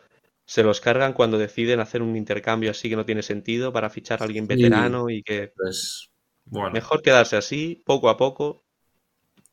[0.46, 4.22] se los cargan cuando deciden hacer un intercambio así que no tiene sentido para fichar
[4.22, 6.10] a alguien veterano y que Pues
[6.46, 8.64] bueno, mejor quedarse así, poco a poco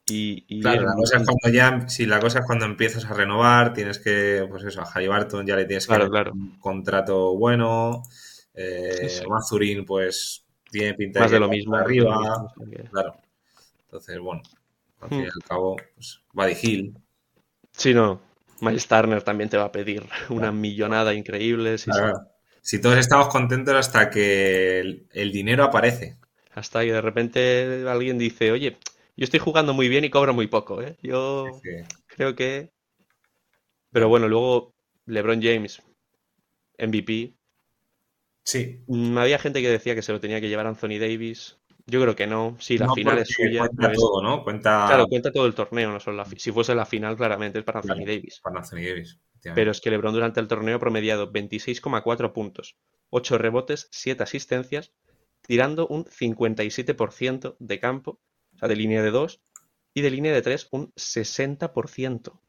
[0.06, 3.14] y, y claro, la cosa es cuando ya, si la cosa es cuando empiezas a
[3.14, 6.32] renovar, tienes que, pues eso, a Harry Barton ya le tienes que Claro, dar claro.
[6.34, 8.02] un contrato bueno.
[8.52, 9.26] Eh, Sí, sí.
[9.26, 11.74] Mazurín, pues tiene pinta más que de lo mismo.
[11.76, 12.18] lo arriba.
[12.18, 13.16] mismo, que- Claro.
[13.86, 14.42] Entonces, bueno,
[15.00, 15.30] al fin y Hmm.
[15.34, 16.94] al cabo, pues, Buddy Hill.
[17.76, 18.20] Sí, no.
[18.60, 21.78] Miles Turner también te va a pedir una millonada increíble.
[21.78, 21.90] sí, sí.
[21.90, 22.14] Claro.
[22.62, 26.16] Si todos estamos contentos hasta que el, el dinero aparece.
[26.54, 28.78] Hasta que de repente alguien dice, oye,
[29.16, 30.96] yo estoy jugando muy bien y cobro muy poco, ¿eh?
[31.02, 31.46] Yo
[32.06, 32.70] creo que...
[33.92, 34.72] Pero bueno, luego
[35.06, 35.82] LeBron James,
[36.78, 37.34] MVP.
[38.44, 38.80] Sí.
[38.86, 41.58] Mm, Había gente que decía que se lo tenía que llevar Anthony Davis.
[41.86, 42.56] Yo creo que no.
[42.60, 43.58] Sí, la No, final es suya.
[43.60, 44.42] Cuenta pero es- todo, ¿no?
[44.42, 47.58] Cuenta Claro, cuenta todo el torneo, no solo la fi- Si fuese la final, claramente
[47.58, 48.12] es para Anthony Claro.
[48.12, 48.40] Davis.
[48.42, 49.18] para Anthony Davis.
[49.54, 52.76] Pero es que LeBron durante el torneo ha promediado 26,4 puntos,
[53.10, 54.92] 8 rebotes, 7 asistencias,
[55.42, 58.20] tirando un 57% de campo,
[58.54, 59.42] o sea, de línea de 2,
[59.92, 62.40] y de línea de 3 un 60%.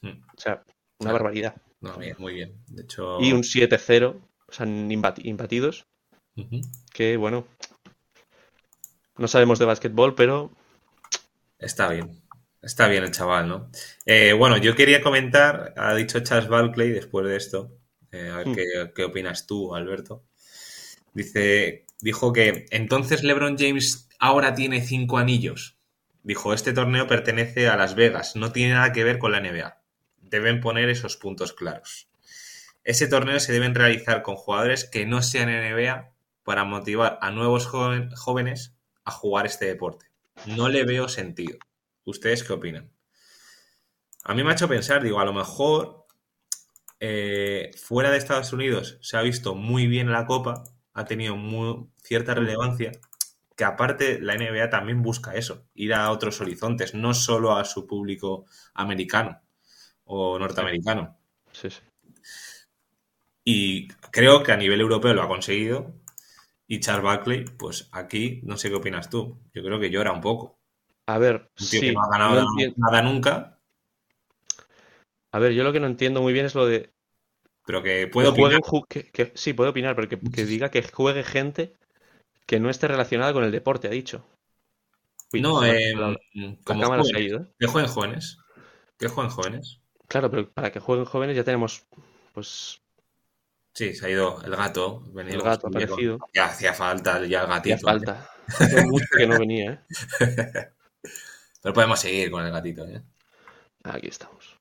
[0.00, 0.22] Hmm.
[0.34, 0.64] O sea,
[0.98, 1.60] una barbaridad.
[1.82, 2.54] No, bien, muy bien.
[2.68, 5.86] De hecho, Y un 7-0, o sea, imbati- imbatidos,
[6.36, 6.62] Ujú.
[6.94, 7.46] que bueno,
[9.20, 10.50] no sabemos de básquetbol, pero
[11.58, 12.22] está bien.
[12.62, 13.70] Está bien el chaval, ¿no?
[14.04, 17.78] Eh, bueno, yo quería comentar, ha dicho Charles Barkley después de esto,
[18.12, 18.54] eh, a ver Hmm.
[18.54, 20.24] qué, qué opinas tú, Alberto.
[21.14, 25.78] Dice, dijo que entonces LeBron James ahora tiene cinco anillos.
[26.22, 29.82] Dijo, este torneo pertenece a Las Vegas, no tiene nada que ver con la NBA.
[30.20, 32.08] Deben poner esos puntos claros.
[32.84, 36.12] Ese torneo se deben realizar con jugadores que no sean NBA
[36.44, 40.06] para motivar a nuevos jóvenes a jugar este deporte.
[40.46, 41.58] No le veo sentido.
[42.04, 42.90] ¿Ustedes qué opinan?
[44.24, 46.06] A mí me ha hecho pensar, digo, a lo mejor
[47.00, 51.88] eh, fuera de Estados Unidos se ha visto muy bien la Copa, ha tenido muy-
[52.02, 52.92] cierta relevancia,
[53.56, 57.86] que aparte la NBA también busca eso, ir a otros horizontes, no solo a su
[57.86, 59.42] público americano
[60.04, 61.18] o norteamericano.
[61.52, 61.80] sí, sí.
[63.44, 65.92] Y creo que a nivel europeo lo ha conseguido.
[66.72, 69.36] Y Charles Barkley, pues aquí no sé qué opinas tú.
[69.52, 70.60] Yo creo que llora un poco.
[71.08, 73.58] A ver, Un tío sí, que no ha ganado no nada nunca,
[75.32, 76.90] a ver, yo lo que no entiendo muy bien es lo de
[77.66, 78.60] pero que opinar.
[78.60, 81.72] ju- que- que- sí, puede opinar, pero que, diga que juegue gente
[82.46, 84.24] que no esté relacionada con el deporte, ha dicho.
[85.32, 86.16] Uy, No, eh, la-
[86.64, 87.46] como se ha ido, ¿eh?
[87.58, 88.38] Que jueguen jóvenes.
[88.98, 89.80] Que jueguen jóvenes.
[90.08, 91.86] Claro, pero para que jueguen jóvenes ya tenemos,
[92.34, 92.80] pues,
[93.72, 95.04] Sí, se ha ido el gato.
[95.16, 96.18] El gato ha aparecido.
[96.34, 97.86] Ya hacía falta ya el hacía gatito.
[97.86, 98.30] falta.
[98.48, 99.80] Hacía mucho que no venía, ¿eh?
[101.62, 102.84] Pero podemos seguir con el gatito.
[102.86, 103.02] ¿eh?
[103.84, 104.56] Aquí estamos.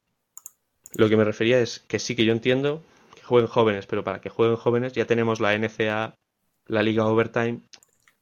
[0.93, 2.83] Lo que me refería es que sí que yo entiendo
[3.15, 6.15] que jueguen jóvenes, pero para que jueguen jóvenes ya tenemos la NCA
[6.67, 7.61] la liga Overtime.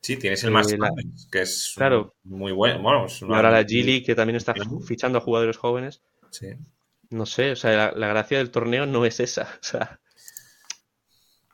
[0.02, 0.90] Sí, tienes el más Eh, la-
[1.32, 2.14] que es Claro.
[2.24, 2.80] muy bueno.
[2.82, 4.54] Bueno, es una- ahora la G League, que también está
[4.86, 6.02] fichando a jugadores jóvenes.
[6.30, 6.48] Sí.
[7.10, 9.44] No sé, o sea, la, la gracia del torneo no es esa.
[9.62, 10.00] O sea,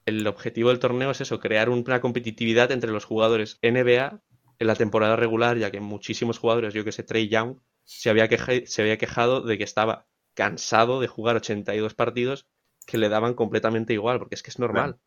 [0.05, 4.21] el objetivo del torneo es eso, crear una competitividad entre los jugadores NBA
[4.59, 8.27] en la temporada regular, ya que muchísimos jugadores, yo que sé, Trey Young, se había,
[8.29, 12.47] queja- se había quejado de que estaba cansado de jugar 82 partidos
[12.85, 14.99] que le daban completamente igual, porque es que es normal.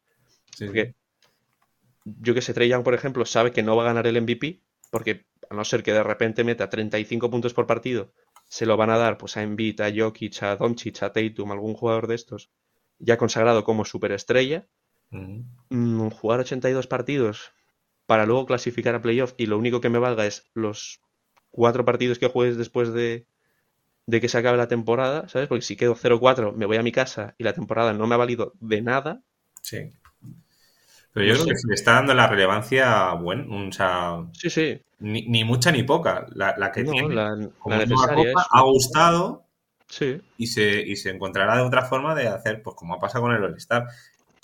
[0.55, 0.67] Sí.
[0.67, 0.95] Porque
[2.05, 4.63] yo que sé, Trey Young, por ejemplo, sabe que no va a ganar el MVP,
[4.91, 8.13] porque a no ser que de repente meta 35 puntos por partido,
[8.49, 11.75] se lo van a dar pues a Embiid, a Jokic, a Doncic, a Tatum, algún
[11.75, 12.51] jugador de estos
[12.99, 14.69] ya consagrado como superestrella.
[15.11, 17.53] Mm, jugar 82 partidos
[18.07, 21.01] para luego clasificar a playoff y lo único que me valga es los
[21.51, 23.27] cuatro partidos que juegues después de,
[24.07, 25.49] de que se acabe la temporada, ¿sabes?
[25.49, 28.19] Porque si quedo 0-4 me voy a mi casa y la temporada no me ha
[28.19, 29.23] valido de nada.
[29.62, 29.92] Sí.
[31.12, 34.51] Pero yo No creo que se le está dando la relevancia buena, o sea, Sí,
[34.51, 36.27] sí, ni, ni mucha ni poca.
[36.35, 38.35] La, la que no, tiene la, como la copa es.
[38.53, 39.45] ha gustado
[39.88, 43.25] Sí, y se, y se encontrará de otra forma de hacer, pues como ha pasado
[43.25, 43.87] con el All-Star.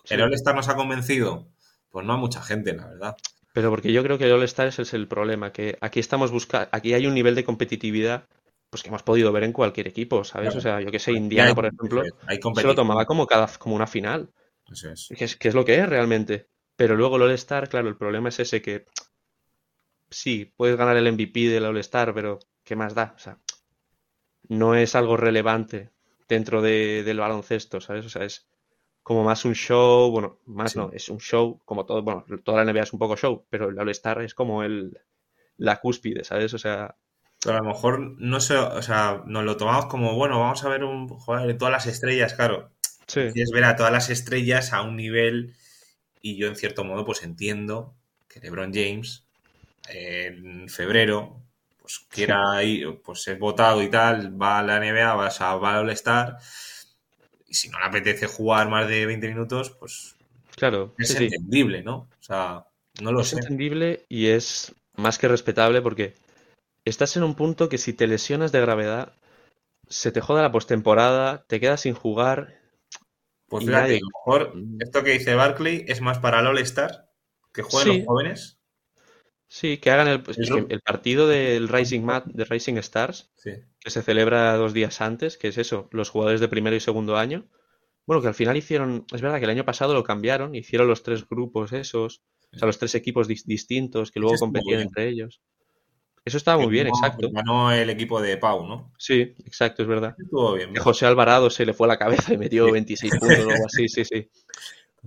[0.04, 0.14] Sí.
[0.14, 1.48] ¿El All-Star nos ha convencido?
[1.90, 3.16] Pues no a mucha gente, la verdad.
[3.52, 6.94] Pero porque yo creo que el All-Star es el problema, que aquí estamos buscando, aquí
[6.94, 8.26] hay un nivel de competitividad
[8.70, 10.46] pues que hemos podido ver en cualquier equipo, ¿sabes?
[10.48, 10.58] Claro.
[10.58, 13.46] O sea, yo que sé, Indiana, hay- por ejemplo, Hay se lo tomaba como cada
[13.58, 14.30] como una final,
[14.70, 15.08] Eso es.
[15.14, 16.48] que es, que es lo que es realmente.
[16.74, 18.86] Pero luego el All-Star, claro, el problema es ese que
[20.10, 23.12] sí, puedes ganar el MVP del All-Star, pero ¿qué más da?
[23.14, 23.38] O sea,
[24.48, 25.90] no es algo relevante
[26.28, 28.06] dentro de- del baloncesto, ¿sabes?
[28.06, 28.46] O sea, es
[29.02, 30.76] como más un show, bueno, más Sí.
[30.76, 33.68] no, es un show como todo, bueno, toda la NBA es un poco show, pero
[33.70, 34.98] el All-Star es como el
[35.58, 36.54] la cúspide, ¿sabes?
[36.54, 36.96] O sea,
[37.42, 40.68] Pero a lo mejor no sé, o sea, nos lo tomamos como, bueno, vamos a
[40.68, 42.70] ver un joder, de todas las estrellas, claro.
[43.06, 45.54] sí, Quieres ver a todas las estrellas a un nivel
[46.22, 47.94] y yo en cierto modo pues entiendo
[48.28, 49.24] que LeBron James
[49.88, 51.42] en febrero
[51.80, 55.74] pues quiera ir, pues ser votado y tal, va a la NBA, va a, va
[55.74, 56.38] al All-Star
[57.52, 60.16] y si no le apetece jugar más de 20 minutos, pues
[60.56, 61.24] claro, es sí, sí.
[61.24, 62.08] entendible, ¿no?
[62.18, 62.66] O sea,
[63.02, 63.36] no lo Es sé.
[63.36, 66.14] entendible y es más que respetable porque
[66.86, 69.12] estás en un punto que si te lesionas de gravedad,
[69.86, 72.58] se te joda la postemporada, te quedas sin jugar.
[73.48, 77.10] Pues fíjate, nadie- a lo mejor esto que dice Barkley es más para el All-Star,
[77.52, 77.98] que jueguen Sí.
[77.98, 78.58] los jóvenes.
[79.46, 83.50] Sí, que hagan el, es partido del Rising Mat, de Rising Stars, Sí.
[83.82, 87.16] Que se celebra dos días antes, que es eso, los jugadores de primero y segundo
[87.16, 87.46] año.
[88.06, 91.02] Bueno, que al final hicieron, es verdad que el año pasado lo cambiaron, hicieron los
[91.02, 95.40] tres grupos esos, o sea, los tres equipos dis- distintos que luego competían entre ellos.
[96.24, 97.28] Eso estaba muy bien, Ganó- exacto.
[97.32, 98.92] Ganó el equipo de Pau, ¿no?
[98.98, 100.14] Sí, exacto, es verdad.
[100.16, 100.72] Estuvo bien.
[100.72, 102.72] Que José Alvarado se le fue a la cabeza y metió Sí.
[102.72, 104.30] 26 puntos o algo así, sí, sí.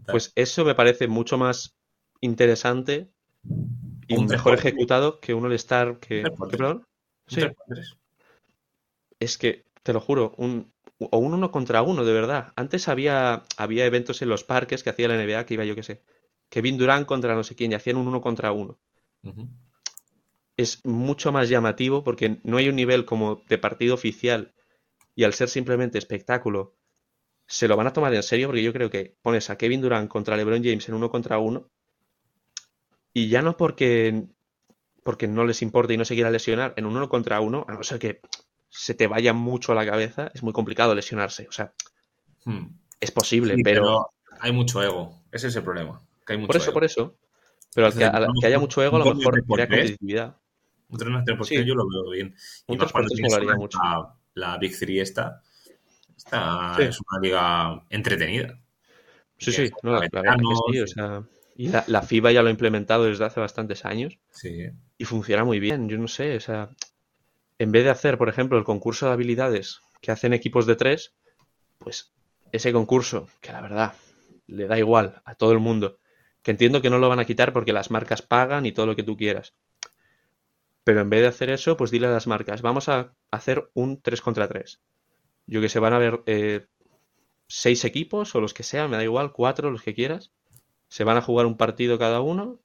[0.07, 1.77] Pues eso me parece mucho más
[2.19, 3.09] interesante
[4.07, 6.21] y Un mejor ejecutado que un All-Star que...
[6.23, 6.67] tres por ¿Qué, tres.
[6.67, 6.87] perdón?
[7.27, 7.41] Sí.
[9.19, 12.53] Es que, te lo juro, un, o un uno contra uno, de verdad.
[12.55, 15.83] Antes había, había eventos en los parques que hacía la NBA que iba, yo qué
[15.83, 16.01] sé,
[16.49, 18.79] Kevin Durant contra no sé quién y hacían un uno contra uno.
[20.55, 24.53] Es mucho más llamativo porque no hay un nivel como de partido oficial
[25.15, 26.75] y al ser simplemente espectáculo
[27.47, 30.09] se lo van a tomar en serio porque yo creo que pones a Kevin Durant
[30.09, 31.69] contra LeBron James en uno contra uno
[33.13, 34.27] y ya no porque
[35.03, 37.73] porque no les importa y no se quiera lesionar en un uno contra uno, a
[37.73, 38.21] no ser que
[38.77, 41.47] se te vaya mucho a la cabeza, es muy complicado lesionarse.
[41.47, 41.73] O sea,
[42.45, 42.67] Hmm.
[42.99, 44.09] es posible, Sí, pero,
[44.39, 45.21] hay mucho ego.
[45.31, 46.01] Ese es el problema.
[46.25, 46.73] Que hay mucho por eso, ego.
[46.73, 47.17] por eso.
[47.73, 50.37] Pero al que, al haya mucho ego, a lo mejor crea competitividad.
[50.89, 51.55] Un 3 3 por Sí.
[51.55, 52.35] 3 yo lo veo bien.
[52.67, 53.77] Un más 3 por cuando 3 tienes molaría una- mucho.
[54.35, 55.41] La, la Big 3 esta.
[56.15, 56.83] Esta Sí.
[56.83, 58.59] es una liga entretenida.
[59.37, 61.23] Sí, sí, no, la, la verdad que sí, o sea,
[61.57, 64.69] y la, la FIBA ya lo ha implementado desde hace bastantes años Sí.
[64.97, 66.69] y funciona muy bien, yo no sé, o sea,
[67.57, 71.15] en vez de hacer, por ejemplo, el concurso de habilidades que hacen equipos de tres,
[71.77, 72.13] pues
[72.51, 73.93] ese concurso, que la verdad
[74.47, 75.97] le da igual a todo el mundo,
[76.41, 78.95] que entiendo que no lo van a quitar porque las marcas pagan y todo lo
[78.95, 79.55] que tú quieras,
[80.85, 83.99] pero en vez de hacer eso, pues dile a las marcas, vamos a hacer un
[83.99, 84.81] 3 contra 3.
[85.47, 86.67] Yo que sé, van a ver eh,
[87.47, 90.31] seis equipos o los que sean, me da igual, cuatro, los que quieras.
[90.87, 92.59] Se van a jugar un partido cada uno,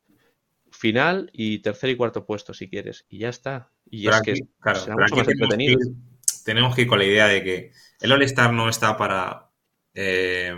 [0.71, 3.05] final y tercer y cuarto puesto si quieres.
[3.09, 3.71] Y ya está.
[3.91, 5.79] Y Pero es que claro, será pero mucho aquí más tenemos que, ir,
[6.45, 9.51] tenemos que ir con la idea de que el All-Star no está para,
[9.95, 10.55] eh,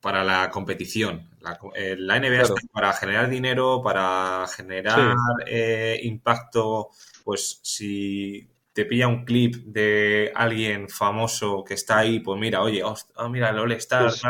[0.00, 1.30] para la competición.
[1.40, 2.54] La, eh, la NBA Claro.
[2.54, 5.14] está para generar dinero, para generar
[5.46, 6.88] eh, impacto.
[7.22, 12.82] Pues si te pilla un clip de alguien famoso que está ahí, pues mira, oye,
[13.16, 14.26] ah, mira, el All-Star, sí.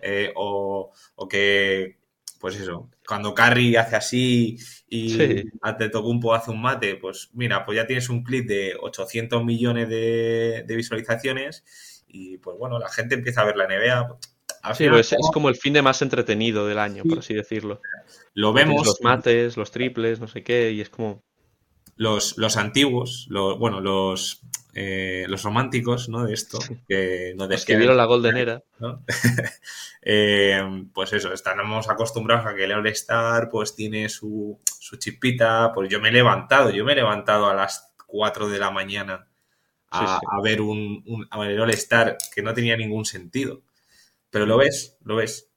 [0.00, 1.96] eh, o, o que
[2.38, 5.44] pues eso, cuando Carry hace así y Sí.
[5.62, 10.64] Antetokounmpo hace un mate, pues mira, pues ya tienes un clip de 800 millones de,
[10.66, 14.18] de visualizaciones y pues bueno, la gente empieza a ver la NBA.
[14.62, 17.32] Al Sí, final, pues es como el fin de más entretenido del año, por así
[17.34, 17.80] decirlo.
[18.34, 21.22] lo vemos, Los mates, los triples, no sé qué, y es como.
[21.96, 24.42] los, los antiguos, los, bueno, los,
[24.74, 26.24] eh, los románticos, ¿no?
[26.24, 28.62] De esto, que nos la Golden Era.
[28.78, 29.02] ¿no?
[30.02, 30.62] Eh,
[30.94, 36.00] pues eso, estamos acostumbrados a que el All-Star pues tiene su, su chipita, pues yo
[36.00, 39.26] me he levantado, yo me he levantado a las 4 de la mañana
[39.90, 40.26] a, Sí, sí.
[40.30, 43.62] a ver un, un- a ver el All-Star que no tenía ningún sentido.
[44.30, 45.48] Pero lo ves, lo ves.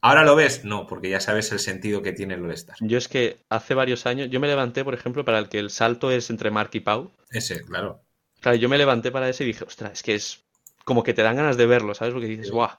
[0.00, 0.64] ¿Ahora lo ves?
[0.64, 2.76] No, porque ya sabes el sentido que tiene el All-Star.
[2.80, 5.70] Yo es que hace varios años, yo me levanté, por ejemplo, para el que el
[5.70, 7.10] salto es entre Mark y Pau.
[7.30, 8.00] Ese, claro.
[8.46, 10.44] Claro, yo me levanté para ese y dije, ostras, es que es
[10.84, 12.14] como que te dan ganas de verlo, ¿sabes?
[12.14, 12.70] Porque dices, guau.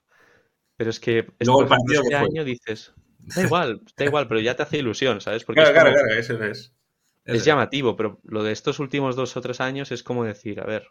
[0.77, 2.93] Pero es que Luego el partido este año dices,
[3.35, 5.43] da igual, da igual, pero ya te hace ilusión, ¿sabes?
[5.43, 6.73] Porque Claro, es claro, como- claro, eso es.
[7.25, 10.65] es llamativo, pero lo de estos últimos dos o tres años es como decir, a
[10.65, 10.87] ver,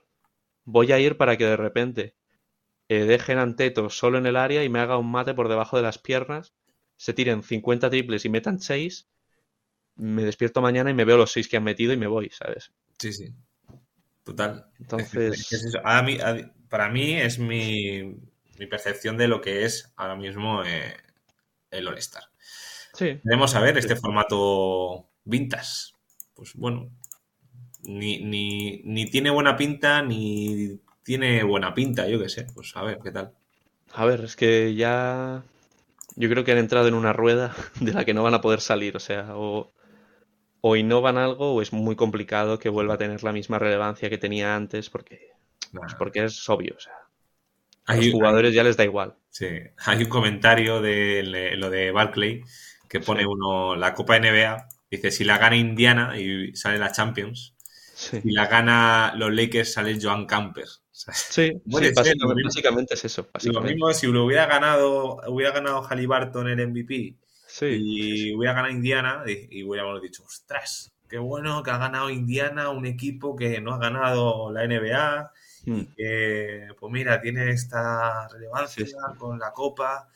[0.67, 2.15] voy a ir para que de repente
[2.91, 5.79] eh, dejen a Anteto solo en el área y me haga un mate por debajo
[5.79, 6.53] de las piernas,
[6.99, 9.09] se tiren 50 triples y metan 6,
[9.95, 12.75] me despierto mañana y me veo los 6 que han metido y me voy, ¿sabes?
[12.99, 13.35] Sí, sí.
[14.27, 14.67] Total.
[14.81, 15.81] Entonces, Es eso.
[15.85, 18.03] A mí- a- para mí es mi,
[18.59, 20.97] mi percepción de lo que es ahora mismo eh,
[21.71, 22.25] el All-Star.
[22.93, 25.93] sí, Veremos a ver este formato vintage.
[26.35, 26.91] Pues bueno,
[27.85, 32.47] ni, ni, ni tiene buena pinta, ni tiene buena pinta, yo qué sé.
[32.55, 33.35] Pues a ver, ¿qué tal?
[33.93, 35.43] a ver, es que ya
[36.17, 38.63] yo creo que han entrado en una rueda de la que no van a poder
[38.63, 39.73] salir, o sea, o,
[40.69, 44.19] o innovan algo o es muy complicado que vuelva a tener la misma relevancia que
[44.19, 45.17] tenía antes porque,
[45.73, 46.95] pues porque es obvio, o sea,
[47.87, 49.11] a Hay- los jugadores ya les da igual.
[49.31, 49.47] Sí,
[49.87, 51.23] hay un comentario de
[51.57, 52.43] lo de Barclay
[52.89, 53.27] que pone Sí.
[53.35, 54.69] uno la Copa NBA.
[54.91, 57.55] Dice: si la gana Indiana y sale la Champions,
[57.95, 60.65] Sí, si la gana los Lakers, sale Joan Camper.
[60.67, 63.75] O sea, sí, sí, básicamente, lo básicamente es eso, Lo básicamente.
[63.75, 67.17] mismo si lo hubiera ganado, hubiera ganado Halliburton el MVP
[67.59, 67.67] Sí,
[68.31, 72.69] y hubiera ganado Indiana y, y hubiéramos dicho, ostras, qué bueno que ha ganado Indiana,
[72.71, 75.33] un equipo que no ha ganado la NBA,
[75.65, 79.19] mm, que pues mira, tiene esta relevancia Sí, sí.
[79.19, 80.09] con la Copa.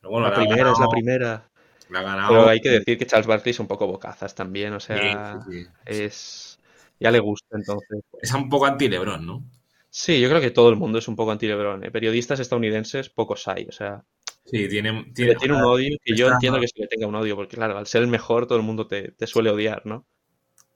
[0.00, 1.48] Pero bueno, la primera es la primera.
[1.90, 4.72] la ha ganado- Pero hay que decir que Charles Barkley es un poco bocazas también,
[4.74, 6.60] o sea, sí, es...
[7.00, 8.02] Ya le gusta, entonces.
[8.10, 8.22] pues.
[8.24, 9.42] Es un poco anti-Lebron, ¿no?
[9.90, 11.84] Sí, yo creo que todo el mundo es un poco anti-LeBron.
[11.84, 11.90] ¿eh?
[11.90, 13.66] Periodistas estadounidenses, pocos hay.
[13.68, 14.04] O sea,
[14.50, 17.36] Sí, tiene, tiene, tiene un odio que yo entiendo que se le tenga un odio,
[17.36, 20.06] porque claro, al ser el mejor todo el mundo te, te suele odiar, ¿no?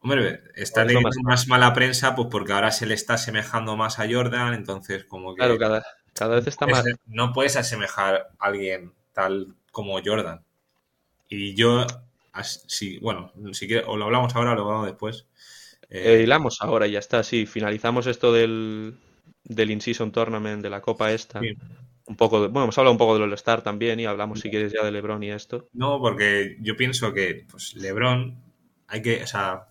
[0.00, 3.76] Hombre, está Es teniendo más- más mala prensa pues porque ahora se le está asemejando
[3.76, 5.38] más a Jordan, entonces como que...
[5.38, 5.82] Claro, cada,
[6.12, 6.84] cada vez está Es- más...
[7.06, 10.42] no puedes asemejar a alguien tal como Jordan.
[11.28, 11.86] Y yo,
[12.32, 15.26] as- si, bueno, si quieres, o lo hablamos ahora o lo hablamos después.
[15.88, 18.96] Eh, Eh, hilamos ahora, y ya está, sí, finalizamos esto del,
[19.44, 21.40] del In-Season Tournament, de la Copa esta.
[21.40, 21.54] Sí.
[22.06, 24.72] Un poco de- bueno, hemos hablado un poco del All-Star también y hablamos si quieres
[24.72, 25.68] ya de LeBron y esto.
[25.72, 28.42] no, porque yo pienso que pues, LeBron
[28.88, 29.68] hay que, o sea,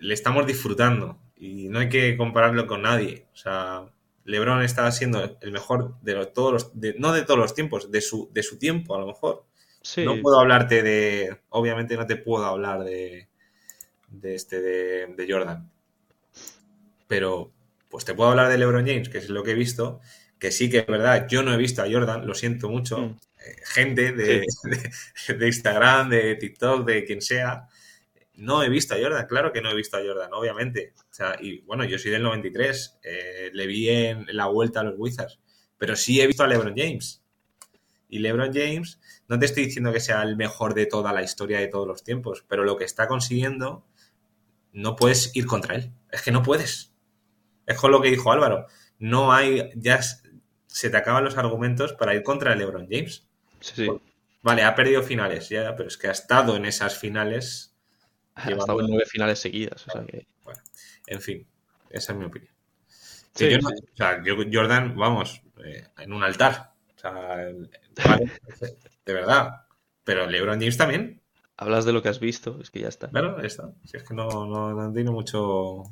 [0.00, 3.26] le estamos disfrutando y no hay que compararlo con nadie.
[3.32, 3.84] O sea,
[4.24, 7.90] LeBron está siendo el mejor de los- todos los, de- no de todos los tiempos,
[7.90, 9.44] de su, de su tiempo a lo mejor.
[9.82, 11.38] Sí, No puedo hablarte de.
[11.50, 13.28] Obviamente no te puedo hablar de.
[14.08, 14.60] De este.
[14.60, 15.70] De, de Jordan.
[17.06, 17.52] Pero.
[17.88, 20.00] Pues te puedo hablar de LeBron James, que es lo que he visto.
[20.38, 22.98] Que sí que es verdad, yo no he visto a Jordan, lo siento mucho.
[22.98, 23.16] Mm.
[23.46, 27.66] Eh, gente de, de- de Instagram, de TikTok, de quien sea.
[28.34, 30.94] No he visto a Jordan, claro que no he visto a Jordan, obviamente.
[31.10, 34.84] O sea, y bueno, yo soy del 93, eh, le vi en la vuelta a
[34.84, 35.40] los Wizards,
[35.76, 37.22] pero sí he visto a LeBron James.
[38.08, 41.58] Y LeBron James, no te estoy diciendo que sea el mejor de toda la historia
[41.58, 43.84] de todos los tiempos, pero lo que está consiguiendo,
[44.72, 45.92] no puedes ir contra él.
[46.10, 46.92] Es que no puedes.
[47.66, 48.66] Es con lo que dijo Álvaro.
[49.00, 50.00] No hay, ya
[50.68, 53.26] se te acaban los argumentos para ir contra LeBron James.
[53.60, 53.90] sí, sí.
[54.40, 57.74] Vale, ha perdido finales, ya, pero es que ha estado en esas finales.
[58.36, 59.84] Ha estado en nueve finales seguidas.
[59.88, 60.28] O sea que...
[61.08, 61.44] En fin,
[61.90, 62.52] esa es mi opinión.
[62.86, 63.76] Sí, Que yo no- sí.
[63.92, 66.72] o sea, yo- Jordan, vamos, eh, en un altar.
[66.96, 67.68] O sea, vale,
[69.06, 69.62] de verdad.
[70.04, 71.20] Pero LeBron James también.
[71.56, 73.10] Hablas de lo que has visto, es que ya está.
[73.10, 73.72] Claro, está.
[73.84, 75.82] Si es que no, no, no tiene mucho.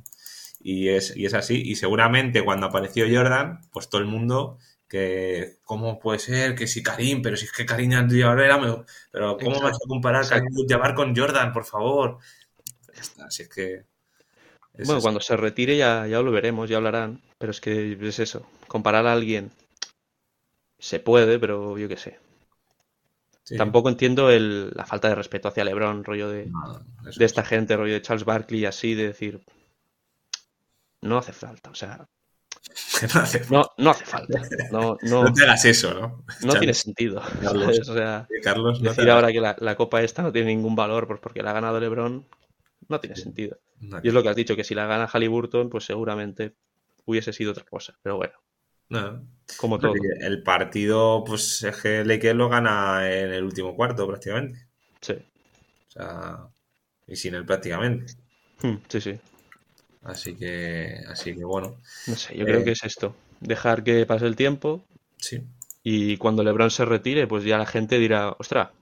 [0.68, 1.62] Y es, y es así.
[1.64, 4.58] Y seguramente cuando apareció Jordan, pues todo el mundo
[4.88, 8.84] que cómo puede ser que si Karim, pero si es que Karim Abdul-Jabbar era mejor.
[9.12, 10.28] Pero ¿cómo vas a comparar.
[10.28, 12.18] Karim Abdul-Jabbar con Jordan, por favor?
[12.92, 13.84] Ya está, si es que.
[14.74, 15.02] es Bueno, así.
[15.02, 17.22] cuando se retire ya, ya lo veremos, ya hablarán.
[17.38, 18.44] Pero es que es eso.
[18.66, 19.52] Comparar a alguien
[20.80, 22.18] se puede, pero yo qué sé.
[23.56, 26.50] Tampoco entiendo el, la falta de respeto hacia LeBron, rollo de,
[27.16, 29.42] de esta gente, rollo de Charles Barkley, así, de decir,
[31.06, 32.06] no hace falta, o sea,
[33.14, 33.72] no, hace falta.
[33.78, 34.40] No, hace falta.
[34.70, 36.24] No, no, te hagas eso, ¿no?
[36.42, 37.22] No tiene sentido.
[37.40, 41.06] Carlos, o sea, Carlos decir ahora que la, la, copa esta no tiene ningún valor
[41.06, 42.26] pues porque la ha ganado LeBron,
[42.88, 43.58] no tiene sentido.
[44.02, 46.54] y es lo que has dicho, que si la gana Halliburton, pues seguramente
[47.04, 47.96] hubiese sido otra cosa.
[48.02, 48.34] Pero bueno.
[48.88, 49.26] No.
[49.56, 49.94] Como todo.
[50.20, 54.68] El partido, pues es que Lakers lo gana en el último cuarto prácticamente.
[55.00, 55.14] Sí.
[55.14, 56.48] O sea,
[57.06, 58.14] y sin él prácticamente.
[58.62, 59.20] Hmm, sí, sí.
[60.06, 61.76] Así que, así que bueno.
[62.06, 63.14] No sé, yo creo que es esto.
[63.40, 64.84] Dejar que pase el tiempo.
[65.18, 65.42] Sí.
[65.82, 68.72] Y cuando LeBron se retire, pues ya la gente dirá, ostra,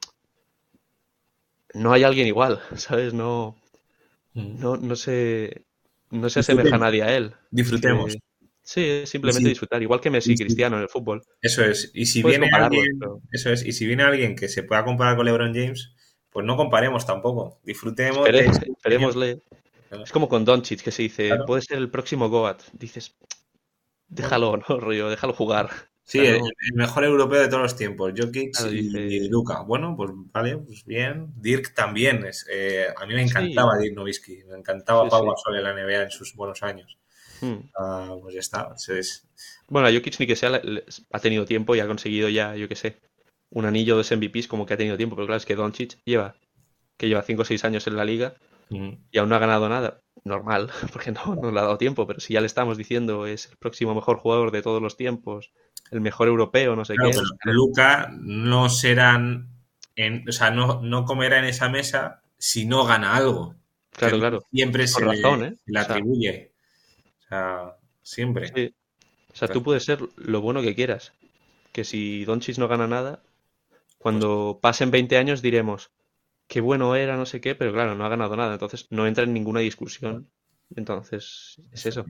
[1.75, 3.13] no hay alguien igual, ¿sabes?
[3.15, 3.57] No,
[4.35, 4.61] mm.
[4.61, 5.63] no, no se,
[6.11, 7.35] no se asemeja a nadie a él.
[7.51, 8.17] Disfrutemos.
[8.63, 11.23] sí, simplemente disfrutar, igual que Messi Cristiano en el fútbol.
[11.41, 11.91] Eso es.
[11.95, 13.01] Y si viene alguien,
[13.33, 13.65] eso es.
[13.65, 15.95] Y si viene alguien que se pueda comparar con LeBron James,
[16.31, 17.61] pues no comparemos tampoco.
[17.65, 18.29] Disfrutemos.
[18.29, 19.41] esperémosle.
[20.03, 22.63] Es como con Doncic, que se dice, puede ser el próximo Goat.
[22.73, 23.17] Dices,
[24.09, 24.81] déjalo, ¿no?
[24.81, 25.71] Rollo, déjalo jugar.
[26.07, 26.43] Sí, el,
[26.75, 29.63] mejor europeo de todos los tiempos, Jokic y, Luca.
[29.63, 31.33] Bueno, pues vale, pues bien.
[31.37, 32.27] Dirk también.
[32.27, 36.03] Es, eh, a mí me encantaba Dirk Nowitzki, me encantaba Pau Gasol en la NBA
[36.03, 36.99] en sus buenos años.
[37.41, 37.71] Hmm.
[37.79, 38.75] Ah, pues ya está.
[39.69, 40.61] Bueno, a Jokic ni que sea
[41.11, 43.01] ha tenido tiempo y ha conseguido ya, yo qué sé,
[43.49, 46.37] un anillo de MVPs como que ha tenido tiempo, pero claro, es que Doncic lleva,
[46.99, 48.35] que lleva 5 o 6 años en la liga
[48.71, 50.01] y aún no ha ganado nada.
[50.25, 53.51] Normal, porque no, no le ha dado tiempo, pero si ya le estamos diciendo es
[53.51, 55.53] el próximo mejor jugador de todos los tiempos,
[55.91, 57.13] el mejor europeo, no sé qué.
[57.51, 59.51] Luca no serán,
[59.97, 63.55] en, o sea, no, no comerá en esa mesa si no gana algo.
[63.91, 64.45] Claro, claro.
[64.51, 65.57] Siempre se, razón, ¿eh?
[65.67, 66.53] le, atribuye.
[67.21, 68.75] O sea, siempre.
[69.33, 71.13] O sea, tú puedes ser lo bueno que quieras.
[71.73, 73.23] Que si Donchis no gana nada,
[73.99, 75.91] cuando pasen 20 años diremos,
[76.55, 79.25] qué bueno era, no sé qué, pero claro, no ha ganado nada, entonces no entra
[79.25, 80.31] en ninguna discusión.
[80.77, 82.05] Entonces, es eso.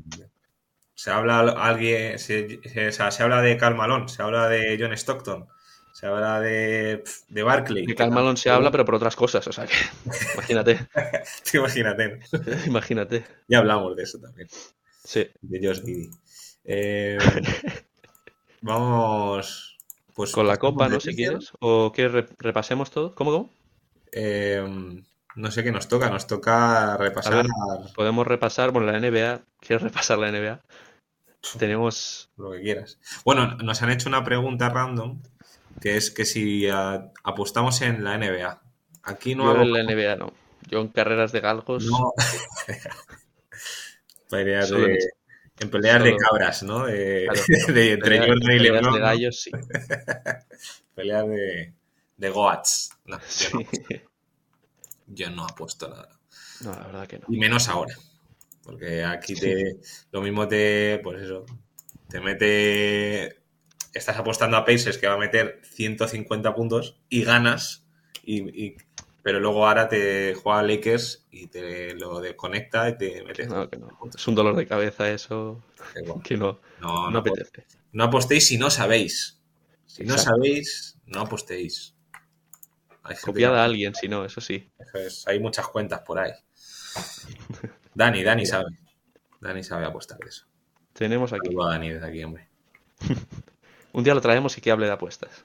[0.95, 2.61] Se habla alguien, se,
[2.93, 5.47] se, habla de Carl Malone, se habla de John Stockton,
[5.95, 7.87] se habla de, de Barkley.
[7.87, 9.77] De Carl Malone se habla, pero por otras cosas, o sea que,
[10.35, 10.89] imagínate.
[11.55, 12.21] imagínate.
[12.67, 13.25] imagínate.
[13.49, 14.49] Ya hablamos de eso también.
[15.03, 15.27] Sí.
[15.41, 16.11] De Josh Giddy.
[16.65, 17.17] Eh,
[18.61, 19.79] vamos.
[20.15, 21.01] Pues, con la copa, ¿no?
[21.01, 21.51] Si quieres.
[21.61, 23.15] ¿O que repasemos todo?
[23.15, 23.64] ¿Cómo, cómo?
[24.17, 25.03] Em,
[25.35, 27.45] no sé qué nos toca, nos toca repasar.
[27.97, 29.43] podemos repasar, bueno, la NBA.
[29.61, 30.61] ¿Quieres repasar la NBA?
[31.59, 32.31] Tenemos.
[32.37, 33.01] Lo que quieras.
[33.25, 35.21] Bueno, nos han hecho una pregunta random
[35.81, 38.63] que es que si apostamos en la NBA.
[39.03, 40.33] Aquí no Yo en la NBA no.
[40.69, 41.85] Yo en carreras de galgos.
[41.85, 42.13] No.
[44.31, 44.99] peleas de,
[45.59, 46.87] en peleas de cabras, ¿no?
[46.87, 47.29] De,
[47.69, 48.95] de entre Jordan y LeBron.
[48.95, 49.51] de gallos, sí.
[50.95, 51.75] peleas de
[52.17, 52.91] de Goats.
[55.07, 56.19] yo, no, apuesto nada.
[56.61, 57.27] No, la verdad que no.
[57.29, 57.95] Y menos ahora.
[58.63, 59.81] Porque aquí te.
[60.11, 61.01] Lo mismo te.
[61.03, 61.45] Pues eso.
[62.09, 63.43] Te mete.
[63.93, 67.85] Estás apostando a Pacers que va a meter 150 puntos y ganas.
[68.27, 68.77] Y,
[69.23, 73.47] pero luego ahora te juega Lakers y te lo desconecta y te mete.
[73.47, 73.89] No, que no.
[74.15, 75.63] Es un dolor de cabeza eso.
[76.25, 76.61] Que no.
[76.81, 77.67] No, no, apetece.
[77.93, 79.41] No apostéis si no sabéis.
[79.87, 81.94] Si no sabéis, no apostéis.
[83.23, 84.71] Copiada a alguien, si no, eso sí.
[85.27, 86.33] Hay muchas cuentas por ahí.
[87.95, 88.71] Dani, Dani sabe.
[89.41, 90.47] Dani sabe apostar de eso.
[90.95, 91.55] Tenemos aquí.
[91.61, 92.49] a Dani desde aquí, hombre.
[93.93, 95.45] Un día lo traemos y que hable de apuestas.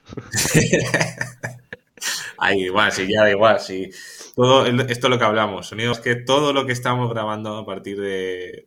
[2.38, 3.60] Ahí, igual, sí, ya da igual.
[3.60, 3.90] Sí.
[4.34, 5.68] Todo esto es lo que hablamos.
[5.68, 8.66] Sonidos que todo lo que estamos grabando a partir de,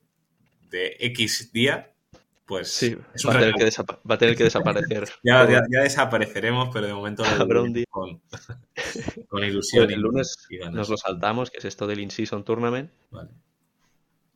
[0.70, 1.93] de X día
[2.54, 3.39] pues sí, va, a
[4.20, 5.10] tener que desaparecer.
[5.24, 7.24] ya, desapareceremos, pero de momento
[7.89, 8.22] con,
[9.28, 9.89] con, ilusión.
[9.89, 10.38] el lunes
[10.72, 12.91] nos lo saltamos, que es esto del In-Season Tournament.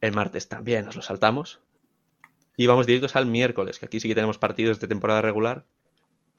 [0.02, 1.62] El martes también nos lo saltamos.
[2.56, 5.68] Y vamos directos al miércoles, que aquí sí que tenemos partidos de temporada regular.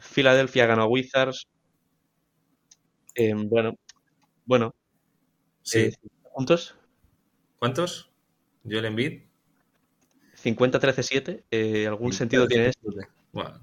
[0.00, 1.46] Filadelfia ganó a Wizards.
[3.14, 3.78] Eh, bueno,
[4.46, 4.74] bueno.
[5.62, 5.78] Sí.
[5.78, 5.94] Eh,
[6.32, 6.74] ¿Cuántos?
[7.60, 8.10] ¿Cuántos?
[8.68, 9.27] Joel Embiid.
[10.42, 12.90] 50-13-7, eh, ¿algún sentido tiene esto?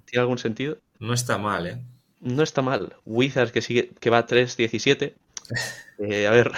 [0.05, 0.77] ¿Tiene algún sentido?
[0.99, 1.81] No está mal, ¿eh?
[2.21, 2.95] No está mal.
[3.05, 5.13] Wizards que sigue, que va 3-17.
[5.97, 6.51] Eh, a ver.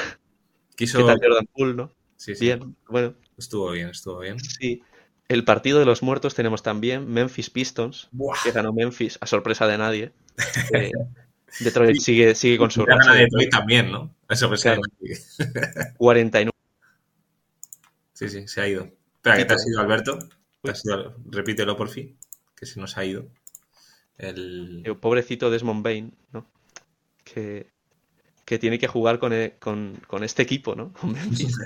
[0.76, 0.98] Quiso...
[0.98, 1.92] ¿Qué tal Jordan Poole, no?
[2.16, 2.46] Sí, sí.
[2.46, 3.14] Bien, bueno.
[3.38, 4.40] Estuvo bien, estuvo bien.
[4.40, 4.82] Sí.
[5.28, 8.10] El partido de los muertos tenemos también Memphis Pistons,
[8.44, 10.12] que ganó Memphis a sorpresa de nadie.
[10.74, 10.92] Eh,
[11.60, 13.14] Detroit sigue, sigue con su racha.
[13.14, 14.14] Detroit también, ¿no?
[14.30, 14.82] Eso claro.
[15.98, 16.52] 49.
[18.14, 18.92] Sí, sí, se ha ido.
[19.30, 20.20] Espera, ¿qué te ha sido, Alberto?
[21.30, 22.18] repítelo por fin,
[22.56, 23.28] que se nos ha ido.
[24.18, 24.84] El...
[25.00, 26.50] pobrecito Desmond Bain, ¿no?
[27.24, 27.68] que,
[28.46, 30.94] que tiene que jugar con, e- con- con este equipo, ¿no?
[31.00, 31.58] Con Memphis.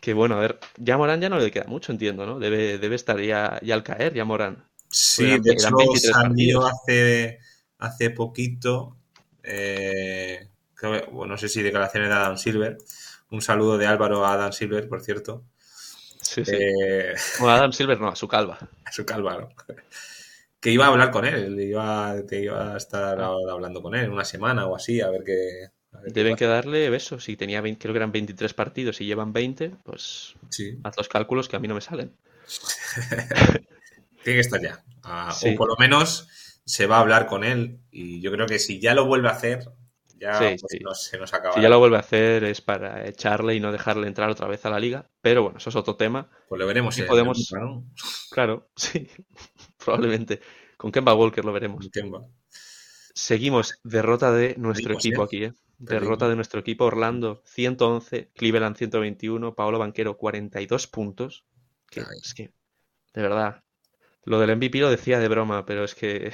[0.00, 2.38] Que bueno, a ver, ya Morán ya no le queda mucho, entiendo, ¿no?
[2.38, 4.64] Debe, debe estar ya, ya al caer, ya Morán.
[4.90, 7.40] Sí, de eran hecho 23 salió hace,
[7.78, 8.96] hace poquito,
[9.42, 12.78] eh, que- bueno, no sé si declaraciones de Adam Silver,
[13.30, 15.44] un saludo de Álvaro a Adam Silver, por cierto,
[16.34, 16.56] Sí, sí.
[16.56, 18.58] eh, Bueno, Adam Silver no, a su calva.
[18.84, 19.48] a su calva, ¿no?
[20.60, 24.06] que iba a hablar con él, iba, te iba a estar ahora hablando con él
[24.06, 25.68] en una semana o así, a ver qué...
[25.92, 26.38] a ver qué Deben pasa.
[26.38, 27.24] que darle besos.
[27.24, 31.08] Si tenía 20, creo que eran 23 partidos y llevan 20, pues Sí, haz los
[31.08, 32.12] cálculos que a mí no me salen.
[34.24, 34.82] tiene que estar ya.
[35.02, 35.50] Ah, Sí.
[35.54, 36.28] O por lo menos
[36.64, 39.32] se va a hablar con él y yo creo que si ya lo vuelve a
[39.32, 39.60] hacer,
[40.18, 40.78] ya Sí, pues, sí.
[40.80, 41.54] no- se nos acaba.
[41.54, 44.64] Si ya lo vuelve a hacer es para echarle y no dejarle entrar otra vez
[44.66, 45.08] a la liga.
[45.20, 46.28] Pero bueno, eso es otro tema.
[46.48, 47.84] Pues lo veremos en podemos- Europa, ¿no?
[48.30, 49.08] Claro, sí,
[49.82, 50.40] probablemente.
[50.76, 51.88] Con Kemba Walker lo veremos.
[51.92, 52.22] Kemba.
[53.14, 55.24] Seguimos, derrota de nuestro equipo ¿eh?
[55.24, 55.52] aquí, ¿eh?
[55.78, 61.44] Derrota de nuestro equipo, Orlando 111, Cleveland 121, Paolo Banquero 42 puntos.
[61.90, 62.52] Que, es que,
[63.14, 63.62] de verdad,
[64.24, 66.32] lo del MVP lo decía de broma, pero es que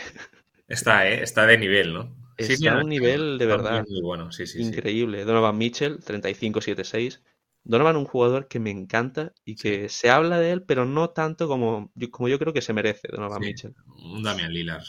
[0.67, 1.23] Está, ¿eh?
[1.23, 2.17] Está de nivel, ¿no?
[2.37, 4.59] Está sí, a un nivel de verdad Muy bueno, sí, sí.
[4.59, 4.63] sí.
[4.63, 5.25] increíble.
[5.25, 7.23] Donovan Mitchell, 35-7-6.
[7.65, 11.49] Donovan, un jugador que me encanta y que se habla de él, pero no tanto
[11.49, 13.41] como yo, como yo creo que se merece Donovan.
[13.41, 13.75] Mitchell.
[13.87, 14.85] Un Damian Lillard.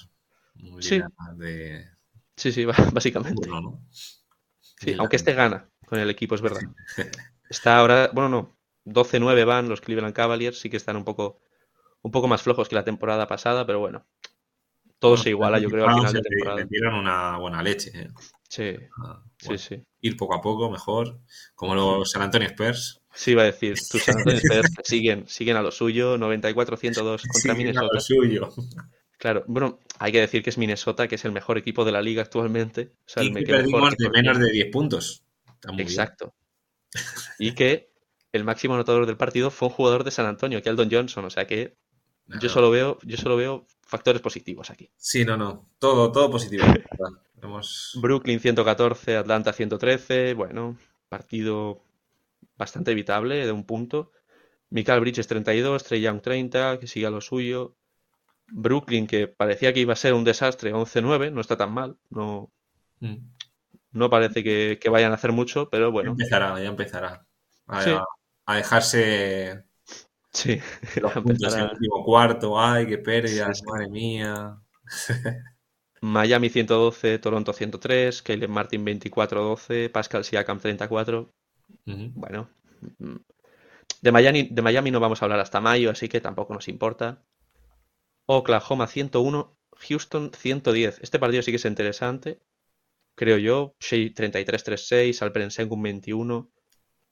[0.55, 0.95] Un Sí.
[0.95, 1.85] Lillard de
[2.35, 3.47] Sí, sí, básicamente.
[4.77, 4.99] Sí, Lillard.
[4.99, 6.61] aunque este gana con el equipo, es verdad.
[7.49, 11.39] Está ahora, bueno, no, 12-9 van los Cleveland Cavaliers, sí que están un poco,
[12.01, 14.05] un poco más flojos que la temporada pasada, pero bueno,
[15.07, 16.57] todo se iguala, yo creo, al final de le- temporada.
[16.57, 17.91] Le dieron una buena leche.
[17.93, 18.09] ¿eh?
[18.47, 19.83] Sí, Ah, sí, bueno, sí.
[20.01, 21.19] Ir poco a poco, mejor.
[21.55, 23.01] Como los San Antonio Spurs.
[23.13, 27.21] Sí, iba a decir, tus San Antonio Spurs que siguen, siguen a lo suyo, 94-102
[27.27, 27.89] contra Sí, Minnesota.
[27.93, 28.49] lo suyo.
[29.17, 32.01] Claro, bueno, hay que decir que es Minnesota, que es el mejor equipo de la
[32.01, 32.91] liga actualmente.
[32.99, 35.23] O sea, Y me- que que perdimos de menos de 10 puntos.
[35.69, 35.79] Bien.
[35.79, 36.33] Exacto.
[37.39, 37.89] Y que
[38.31, 41.25] el máximo anotador del partido fue un jugador de San Antonio, Keldon Johnson.
[41.25, 41.75] O sea que
[42.41, 43.65] yo solo veo, yo solo veo
[43.95, 44.89] factores positivos aquí.
[44.97, 45.69] Sí, no, no.
[45.79, 46.63] Todo, todo positivo.
[47.41, 47.97] Hemos...
[48.01, 50.33] Brooklyn 114, Atlanta 113.
[50.33, 50.77] Bueno,
[51.09, 51.83] partido
[52.57, 54.11] bastante evitable de un punto.
[54.69, 57.75] Michael Bridges 32, Trey Young 30, que sigue a lo suyo.
[58.47, 61.97] Brooklyn, que parecía que iba a ser un desastre, 11-9, no está tan mal.
[62.09, 62.51] No,
[63.01, 63.17] Mm.
[63.91, 67.25] no parece que, que vayan a hacer mucho, pero Ya bueno, empezará, ya empezará.
[67.67, 67.91] A, Sí.
[68.45, 69.64] a dejarse
[70.35, 70.59] sí,
[71.01, 72.59] los puntos en el último cuarto.
[72.59, 73.65] Ay, qué pérdidas, Sí, sí.
[73.65, 74.61] madre mía.
[76.01, 81.33] Miami 112, Toronto 103, Caleb Martin 24-12, Pascal Siakam 34.
[81.87, 82.11] Ujú.
[82.15, 82.49] Bueno,
[82.99, 83.15] mm,
[84.01, 87.23] de Miami, de Miami no vamos a hablar hasta mayo, así que tampoco nos importa.
[88.27, 89.57] Oklahoma 101,
[89.87, 90.99] Houston 110.
[91.01, 92.39] Este partido sí que es interesante,
[93.15, 93.75] creo yo.
[93.79, 96.51] Shea 33-36, Alperen Sengun 21.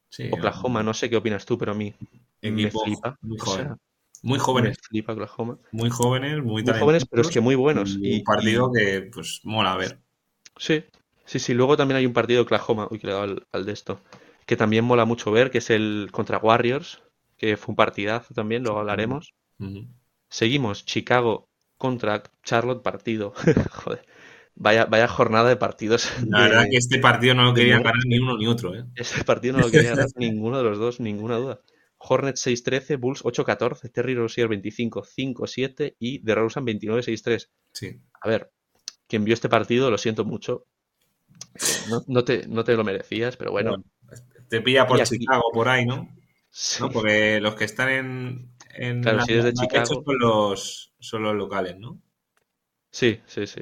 [0.09, 1.95] Sí, Oklahoma, no sé qué opinas tú, pero a mí
[2.44, 3.20] Equipo flipa.
[3.22, 3.68] muy O joven.
[3.68, 3.78] sea,
[4.22, 5.58] Muy jóvenes, flipa Oklahoma.
[5.72, 8.00] muy jóvenes, muy Muy jóvenes, pero es que muy buenos.
[8.02, 10.00] y un partido y- que, pues, mola a ver.
[10.58, 10.84] Sí,
[11.26, 11.54] sí, sí.
[11.54, 13.72] Luego también hay un partido de Oklahoma, uy, que le he dado al, al de
[13.74, 14.00] esto,
[14.46, 17.02] que también mola mucho ver, que es el contra Warriors,
[17.38, 19.34] que fue un partidazo también, luego hablaremos.
[20.30, 23.34] Seguimos, Chicago contra Charlotte, partido.
[23.72, 24.06] Joder,
[24.56, 26.12] vaya, vaya jornada de partidos.
[26.22, 27.84] La verdad que este partido no lo muerte.
[27.84, 28.84] ganar ni uno ni otro, ¿eh?
[28.96, 31.60] Ese partido no lo quería ganar ninguno de los dos, ninguna duda.
[32.06, 37.49] Hornets 6-13, Bulls 8-14, Terry Rozier 25-5-7 y DeRozan 29-6-3.
[37.72, 37.99] Sí.
[38.22, 38.51] A ver,
[39.08, 40.66] quien vio este partido, lo siento mucho.
[41.89, 43.72] No, no te, no te lo merecías, pero bueno.
[43.72, 43.84] Bueno,
[44.49, 46.10] te pilla por Y aquí- Chicago por ahí, ¿no?
[46.49, 46.82] sí.
[46.84, 46.89] ¿No?
[46.91, 49.86] Porque los que están en, en Claro, la- si eres de Chicago.
[49.86, 51.99] son los, son los locales, ¿no?
[52.91, 53.62] Sí, sí, sí.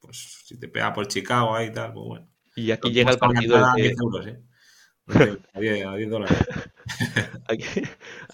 [0.00, 2.28] Pues si te pega por Chicago ahí y tal, pues bueno.
[2.54, 4.40] Y aquí llega el partido que, 10 euros, ¿eh?
[5.08, 6.36] A 10, a 10 dólares.
[7.48, 7.64] aquí,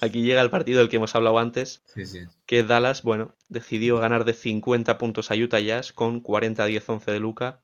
[0.00, 2.20] aquí llega el partido del que hemos hablado antes, Sí, sí.
[2.46, 7.20] que Dallas, bueno, decidió ganar de 50 puntos a Utah Jazz con 40 10-11 de
[7.20, 7.60] Luca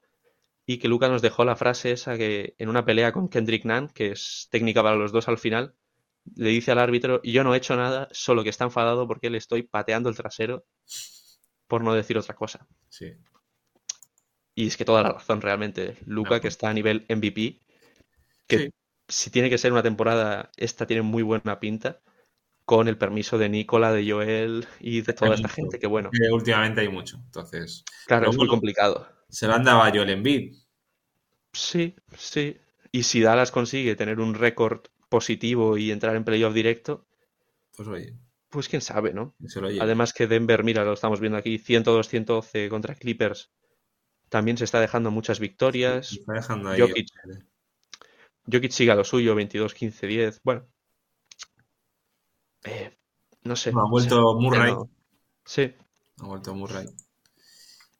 [0.66, 3.88] y que Luca nos dejó la frase esa que en una pelea con Kendrick Nunn,
[3.88, 5.74] que es técnica para los dos al final,
[6.36, 9.38] le dice al árbitro, yo no he hecho nada, solo que está enfadado porque le
[9.38, 10.66] estoy pateando el trasero,
[11.66, 12.66] por no decir otra cosa.
[12.88, 13.12] sí.
[14.54, 15.96] Y es que toda la razón realmente.
[16.04, 17.61] Luca, que está a nivel MVP,
[18.48, 18.70] que Sí.
[19.09, 22.00] Si tiene que ser una temporada, esta tiene muy buena pinta,
[22.64, 25.54] con el permiso de Nicola, de Joel y de toda esta mucho.
[25.54, 27.16] gente, que bueno, Que últimamente hay mucho.
[27.24, 29.09] Entonces, claro, Pero es muy complicado.
[29.28, 30.54] se lo han dado a Joel Embiid.
[31.52, 32.59] Sí, sí.
[32.92, 37.06] Y si Dallas consigue tener un récord positivo y entrar en playoff directo,
[37.76, 38.14] Pues oye,
[38.50, 39.34] pues quién sabe, ¿no?
[39.46, 39.68] se lo.
[39.82, 43.50] Además que Denver, mira, lo estamos viendo aquí, 102-112 contra Clippers.
[44.28, 46.12] también se está dejando muchas victorias.
[46.12, 46.80] Está dejando ahí.
[46.80, 47.09] Jokic,
[48.51, 50.40] Jokic sigue a lo suyo, 22, 15, 10.
[50.42, 50.66] Bueno.
[52.64, 52.96] Eh,
[53.44, 53.70] no sé.
[53.70, 54.72] Ha vuelto Murray.
[54.72, 54.90] no-
[55.44, 55.72] Sí,
[56.20, 56.86] Ha vuelto Murray.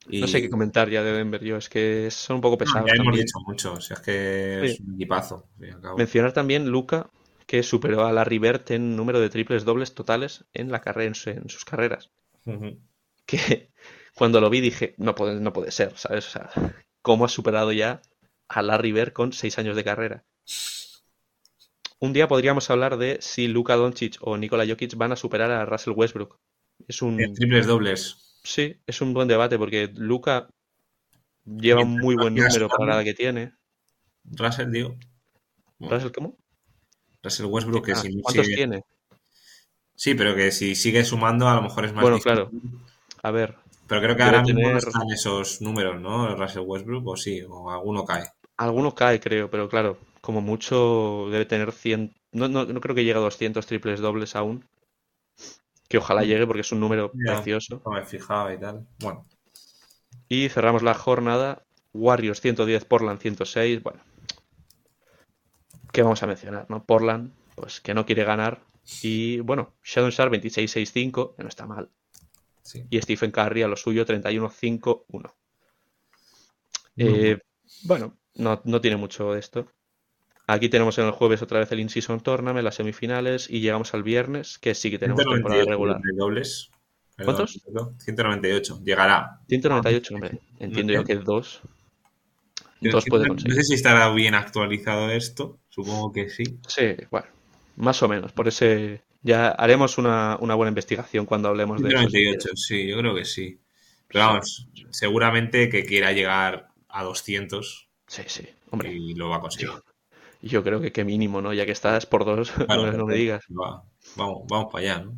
[0.09, 1.43] no sé qué comentar ya de Denver.
[1.43, 3.25] Yo es que son un poco No, pesados ya hemos también.
[3.27, 3.73] dicho mucho.
[3.75, 4.83] O sea, es que es Sí.
[4.87, 5.49] un equipazo.
[5.97, 7.11] Mencionar también Luca,
[7.47, 11.15] que superó a Larry Bird en número de triples dobles totales en la carrera, en,
[11.15, 12.11] su- en sus carreras.
[13.27, 13.71] Que
[14.15, 16.27] cuando lo vi dije, no puede, no puede ser, ¿sabes?
[16.27, 16.51] O sea,
[17.03, 18.03] ¿cómo ha superado ya
[18.49, 20.25] a Larry Bird con seis años de carrera?
[22.01, 25.65] Un día podríamos hablar de si Luka Doncic o Nikola Jokic van a superar a
[25.65, 26.39] Russell Westbrook.
[26.87, 28.39] Es un, En triples dobles.
[28.45, 30.49] sí, es un buen debate porque Luka
[31.45, 33.55] lleva un muy buen número para la que tiene.
[34.25, 34.95] Russell, digo.
[35.79, 36.37] Bueno, ¿Russell cómo?
[37.23, 38.85] Russell Westbrook, que Ah, si ¿Cuántos sigue- tiene?
[39.97, 42.33] Sí, pero que si sigue sumando, a lo mejor es más Bueno, difícil.
[42.33, 42.51] claro.
[43.25, 43.57] A ver,
[43.89, 46.37] Pero creo que ahora mismo tener- están esos números, ¿no?
[46.37, 48.25] Russell Westbrook, o sí, o alguno cae.
[48.59, 49.99] alguno cae, creo, pero claro,
[50.29, 52.15] como mucho debe tener 100.
[52.33, 54.67] No, no, no creo que llegue a 200 triples dobles aún.
[55.91, 57.27] Que ojalá llegue porque es un número Ya.
[57.27, 57.85] precioso.
[57.85, 58.87] No me he fijado y tal.
[58.99, 59.27] Bueno,
[60.31, 61.67] Y cerramos la jornada.
[61.93, 63.83] Warriors 110, Portland 106.
[63.83, 64.01] Bueno,
[65.93, 66.85] ¿qué vamos a mencionar, no?
[66.85, 68.63] Portland, pues que no quiere ganar.
[69.03, 71.91] Y bueno, Shadow Sharp 26-6-5, que no está mal.
[72.63, 72.89] sí.
[72.91, 75.35] Y Stephen Curry a lo suyo 31-5-1.
[76.97, 77.39] Muy Eh,
[77.83, 79.69] bueno, no, no tiene mucho de esto.
[80.51, 84.03] Aquí tenemos en el jueves otra vez el In-Season Tournament, las semifinales, y llegamos al
[84.03, 86.01] viernes, que sí que tenemos temporada 198 regular.
[86.03, 86.71] de dobles.
[87.17, 87.61] Perdón, ¿Cuántos?
[87.65, 88.81] perdón, 198.
[88.85, 89.41] Llegará.
[89.49, 90.41] 198, hombre.
[90.59, 91.61] Entiendo yo que dos.
[92.81, 93.55] Dos No- puede no, conseguir.
[93.57, 95.59] sé si estará bien actualizado esto.
[95.69, 96.45] Supongo que sí.
[96.67, 97.27] Sí, bueno,
[97.77, 98.33] más o menos.
[98.33, 101.99] Por ese ya haremos una, una buena investigación cuando hablemos de eso.
[101.99, 103.61] si 198, sí, yo creo que sí.
[104.07, 108.33] Pero vamos, seguramente que quiera llegar a 200 quieres.
[108.33, 108.93] Sí, sí, hombre.
[108.93, 109.69] y lo va a conseguir.
[109.69, 109.83] Yo
[110.65, 111.53] creo que qué mínimo, ¿no?
[111.53, 113.45] Ya que estás por dos, no, no me digas.
[113.51, 113.83] va-
[114.17, 115.13] vamos, vamos para allá, ¿no?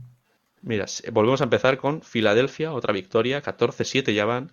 [0.63, 4.53] Mira, volvemos a empezar con Filadelfia, otra victoria, 14-7 ya van.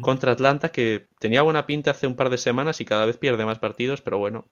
[0.00, 3.44] Contra Atlanta, que tenía buena pinta hace un par de semanas y cada vez pierde
[3.46, 4.46] más partidos, pero bueno,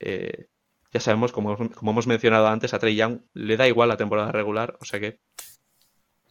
[0.00, 0.46] eh,
[0.92, 4.32] ya sabemos, como, como hemos mencionado antes, a Trey Young le da igual la temporada
[4.32, 5.18] regular, o sea que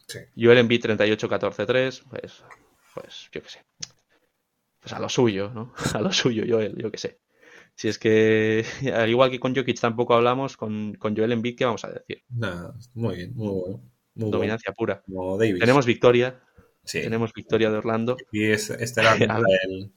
[0.08, 0.20] Sí.
[0.36, 2.44] Joel Embiid 38-14-3, pues,
[2.94, 3.64] pues yo qué sé.
[4.80, 5.72] Pues a lo suyo, ¿no?
[5.94, 7.18] A lo suyo, Joel, yo qué sé.
[7.76, 8.64] Si es que,
[8.94, 12.24] al igual que con Jokic tampoco hablamos, con, con Joel Embiid, ¿qué vamos a decir?
[12.30, 13.82] Nada, muy bien, muy bueno.
[14.14, 15.02] Muy Dominancia pura.
[15.06, 15.20] bueno.
[15.28, 15.60] Como Davis.
[15.60, 16.40] Tenemos victoria,
[16.84, 17.02] sí.
[17.02, 18.16] tenemos victoria de Orlando.
[18.32, 19.58] Y es, este era A ver.
[19.68, 19.92] el,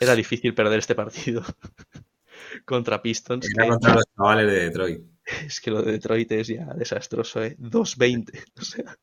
[0.00, 1.42] Era difícil perder este partido
[2.64, 3.46] contra Pistons.
[3.54, 5.00] era que- contra los chavales de Detroit.
[5.46, 7.56] Es que lo de Detroit es ya desastroso, ¿eh?
[7.58, 8.42] 2-20.
[8.58, 8.96] O sea,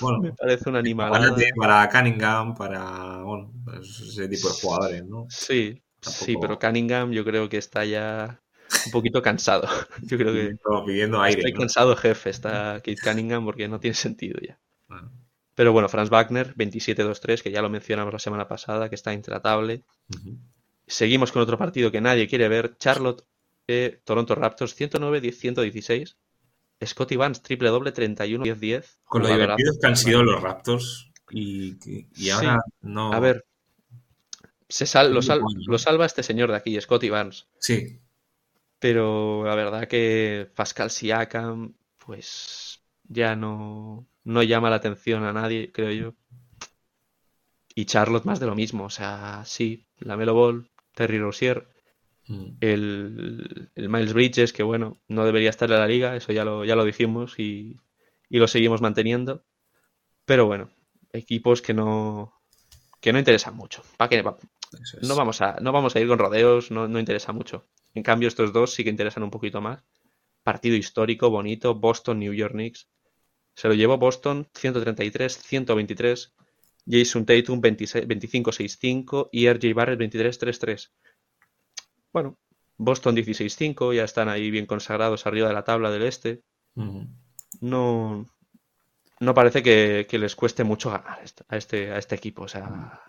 [0.00, 1.24] Bueno, me parece animalada.
[1.24, 5.26] Aguántate para Cunningham, para bueno, ese tipo de jugadores, ¿no?
[5.30, 8.40] Sí, sí, pero Cunningham yo creo que está ya
[8.86, 9.66] un poquito cansado.
[10.02, 11.40] Yo creo que Pidiendo, pidiendo aire.
[11.40, 11.58] estoy ¿no?
[11.60, 14.58] cansado, jefe, está Kate Cunningham porque no tiene sentido ya.
[14.88, 15.10] Bueno,
[15.54, 19.84] Pero bueno, Franz Wagner, 27-2-3, que ya lo mencionamos la semana pasada, que está intratable.
[20.86, 22.76] Seguimos con otro partido que nadie quiere ver.
[22.78, 23.24] Charlotte,
[23.68, 26.16] eh, Toronto Raptors, 109-116.
[26.84, 28.98] Scotty Vance, triple doble, 31-10-10.
[29.04, 32.30] Con lo divertidos que han sido los Raptors y, y Sí.
[32.30, 33.12] ahora no.
[33.12, 33.44] A ver,
[34.70, 37.46] se sal- lo, sal- lo salva este señor de aquí, Scotty Barnes.
[37.58, 38.00] Sí,
[38.78, 45.70] Pero la verdad que Pascal Siakam, pues ya no, no llama la atención a nadie,
[45.72, 46.14] creo yo.
[47.74, 48.84] Y Charlotte más de lo mismo.
[48.84, 51.68] O sea, sí, la Melo Ball, Terry Rozier,
[52.28, 52.58] Mm.
[52.60, 56.64] el, el Miles Bridges, que bueno, no debería estar en la liga, eso ya lo,
[56.64, 57.76] ya lo dijimos y,
[58.30, 59.44] y lo seguimos manteniendo.
[60.26, 60.70] Pero bueno,
[61.12, 62.34] equipos que no,
[63.00, 63.82] que no interesan mucho.
[63.98, 64.24] ¿Para qué?
[64.72, 65.08] Es.
[65.08, 67.66] no vamos a, no vamos a ir con rodeos, no, no interesa mucho.
[67.94, 69.82] En cambio, estos dos sí que interesan un poquito más.
[70.42, 72.88] Partido histórico, bonito, Boston, New York Knicks.
[73.54, 76.32] Se lo llevó Boston 133-123.
[76.86, 80.90] Jason Tatum 26 25-6-5 y RJ Barrett 23-3-3.
[82.12, 82.38] Bueno,
[82.76, 86.42] Boston 16-5, ya están ahí bien consagrados arriba de la tabla del este.
[87.60, 88.26] No,
[89.20, 92.42] no parece que, que les cueste mucho ganar a este, a este equipo.
[92.42, 93.02] O sea,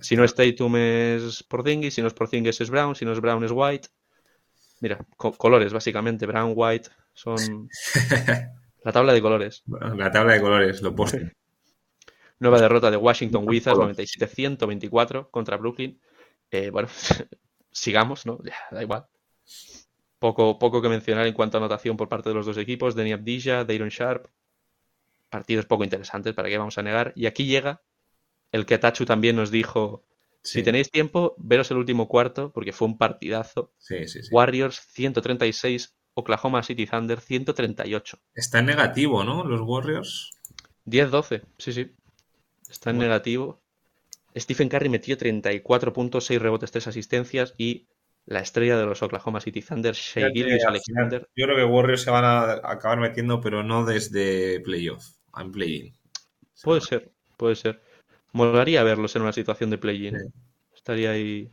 [0.00, 3.20] si no es Tatum es Porzingis, si no es Porzingis es Brown, si no es
[3.20, 3.88] Brown es White.
[4.80, 7.68] Mira, co- colores básicamente, Brown, White, son
[8.84, 9.62] la tabla de colores.
[9.66, 11.32] Bueno, La tabla de colores, lo poste.
[12.38, 16.00] Nueva derrota de Washington Wizards 97-124 contra Brooklyn.
[16.50, 16.88] Eh, bueno,
[17.70, 18.38] sigamos, ¿no?
[18.42, 19.06] Ya, da igual.
[20.18, 22.94] Poco, poco que mencionar en cuanto a anotación por parte de los dos equipos.
[22.94, 24.26] Denny Abdija, Dayron Sharp.
[25.28, 27.12] Partidos poco interesantes, ¿para qué vamos a negar?
[27.14, 27.82] Y aquí llega
[28.52, 30.04] el que Tachu también nos dijo,
[30.42, 33.72] si tenéis tiempo, veros el último cuarto, porque fue un partidazo.
[33.78, 34.28] Sí, sí, sí.
[34.32, 38.18] Warriors 136, Oklahoma City Thunder 138.
[38.34, 39.44] Está en negativo, ¿no?
[39.44, 40.30] Los Warriors.
[40.86, 41.94] 10-12, sí, sí.
[42.68, 43.62] Está en negativo.
[44.36, 47.88] Stephen Curry metió 34 puntos, 6 rebotes, 3 asistencias y
[48.26, 51.28] la estrella de los Oklahoma City Thunder, Shea Gilgis Alexander.
[51.34, 55.04] Yo creo que Warriors se van a acabar metiendo, pero no desde playoff,
[55.36, 55.94] en play-in.
[56.62, 57.82] Puede ser, puede ser.
[58.32, 60.16] Molaría verlos en una situación de play-in.
[60.74, 61.50] Estaría ahí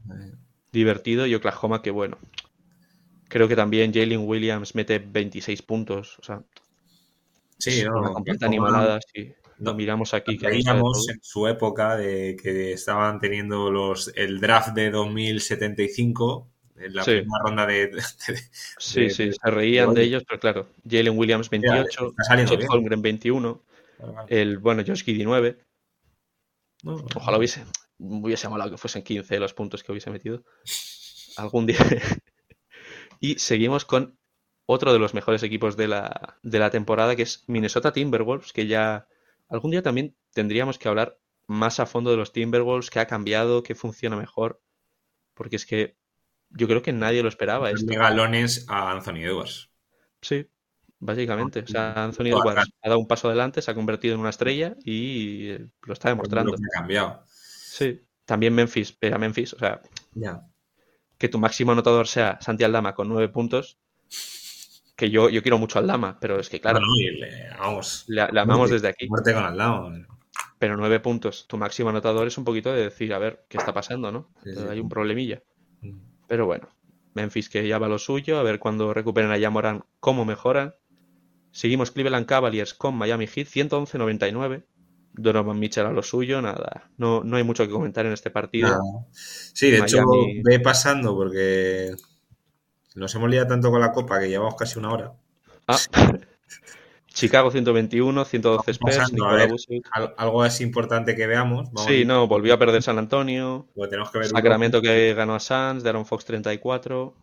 [0.71, 2.17] divertido y Oklahoma que bueno.
[3.29, 6.17] Creo que también Jalen Williams mete 26 puntos.
[6.19, 6.41] O sea,
[7.57, 8.99] sí, no, una completa animalada.
[9.13, 9.33] Sí.
[9.59, 10.37] Lo miramos aquí.
[10.37, 16.47] Que veíamos en su época de que estaban teniendo los el draft de 2075
[16.79, 17.91] en la primera ronda de,
[18.77, 22.13] Sí, sí, se reían de, ellos, pero claro, Jalen Williams 28,
[22.45, 23.61] Chet Holmgren 21,
[24.27, 25.57] el bueno Josh Giddy 9.
[27.15, 27.65] Ojalá hubiese,
[27.97, 30.43] hubiese molado que fuesen 15 los puntos que hubiese metido.
[31.37, 31.79] Algún día.
[33.19, 34.17] y seguimos con
[34.65, 38.67] otro de los mejores equipos de la, de la temporada, que es Minnesota Timberwolves, que
[38.67, 39.07] ya
[39.47, 43.63] algún día también tendríamos que hablar más a fondo de los Timberwolves, qué ha cambiado,
[43.63, 44.61] qué funciona mejor.
[45.33, 45.97] Porque es que
[46.49, 47.71] yo creo que nadie lo esperaba.
[47.71, 47.93] Esto.
[47.93, 49.69] galones a Anthony Edwards.
[50.21, 50.47] Sí,
[50.99, 51.61] básicamente.
[51.61, 54.75] O sea, Anthony Edwards ha dado un paso adelante, se ha convertido en una estrella
[54.83, 56.53] y lo está demostrando.
[56.53, 57.23] ha cambiado.
[57.27, 59.81] Sí, también Memphis, pero Memphis, o sea,
[61.17, 63.79] que tu máximo anotador sea Santi Aldama con nueve puntos,
[64.95, 68.71] que yo, yo quiero mucho al Dama, pero es que claro, le, vamos, le, amamos
[68.71, 69.07] desde aquí.
[69.07, 70.07] Muerte con Aldama.
[70.59, 73.73] Pero nueve puntos, tu máximo anotador es un poquito de decir, a ver, ¿qué está
[73.73, 74.31] pasando, no?
[74.69, 75.43] Hay un problemilla.
[75.81, 75.99] Mm.
[76.27, 76.67] Pero bueno,
[77.13, 80.75] Memphis que ya va lo suyo, a ver cuando recuperen a Yamoran cómo mejoran.
[81.51, 84.63] Seguimos Cleveland Cavaliers con Miami Heat, 111-99.
[85.13, 86.89] Donovan Mitchell a lo suyo, nada.
[86.97, 88.79] No, no hay mucho que comentar en este partido.
[89.11, 90.05] Sí, de hecho,
[90.43, 91.95] ve pasando porque
[92.95, 95.13] nos hemos liado tanto con la copa que llevamos casi una hora.
[95.67, 95.77] Ah.
[97.17, 98.99] Chicago 121, 112 Spurs,
[100.17, 101.69] Algo es importante que veamos.
[101.87, 103.67] sí, no, volvió a perder San Antonio.
[103.89, 107.15] Tenemos que ver Sacramento que ganó a Suns, Aaron Fox 34.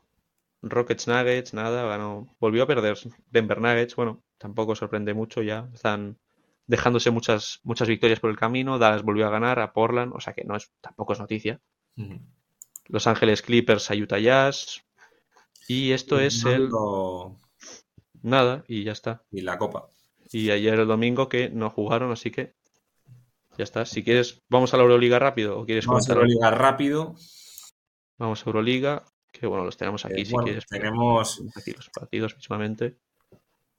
[0.70, 2.34] Rockets Nuggets, nada, ganó.
[2.40, 2.96] Volvió a perder
[3.30, 5.68] Denver Nuggets, bueno, tampoco sorprende mucho ya.
[5.72, 6.18] Están
[6.66, 8.78] dejándose muchas, muchas victorias por el camino.
[8.78, 11.60] Dallas volvió a ganar a Portland, o sea que no es, tampoco es noticia.
[12.86, 14.82] Los Ángeles Clippers a Utah Jazz.
[15.68, 16.70] Y esto es el.
[18.22, 19.22] Nada, y ya está.
[19.30, 19.88] Y la copa.
[20.30, 22.54] Y ayer el domingo que no jugaron, así que
[23.56, 23.84] ya está.
[23.84, 27.14] Si quieres, vamos a la Euroliga rápido o quieres Vamos a la Euroliga rápido.
[28.18, 29.04] Vamos a Euroliga,
[29.38, 30.66] que bueno, los tenemos aquí eh, si quieres.
[30.66, 32.96] Tenemos aquí los partidos mismamente.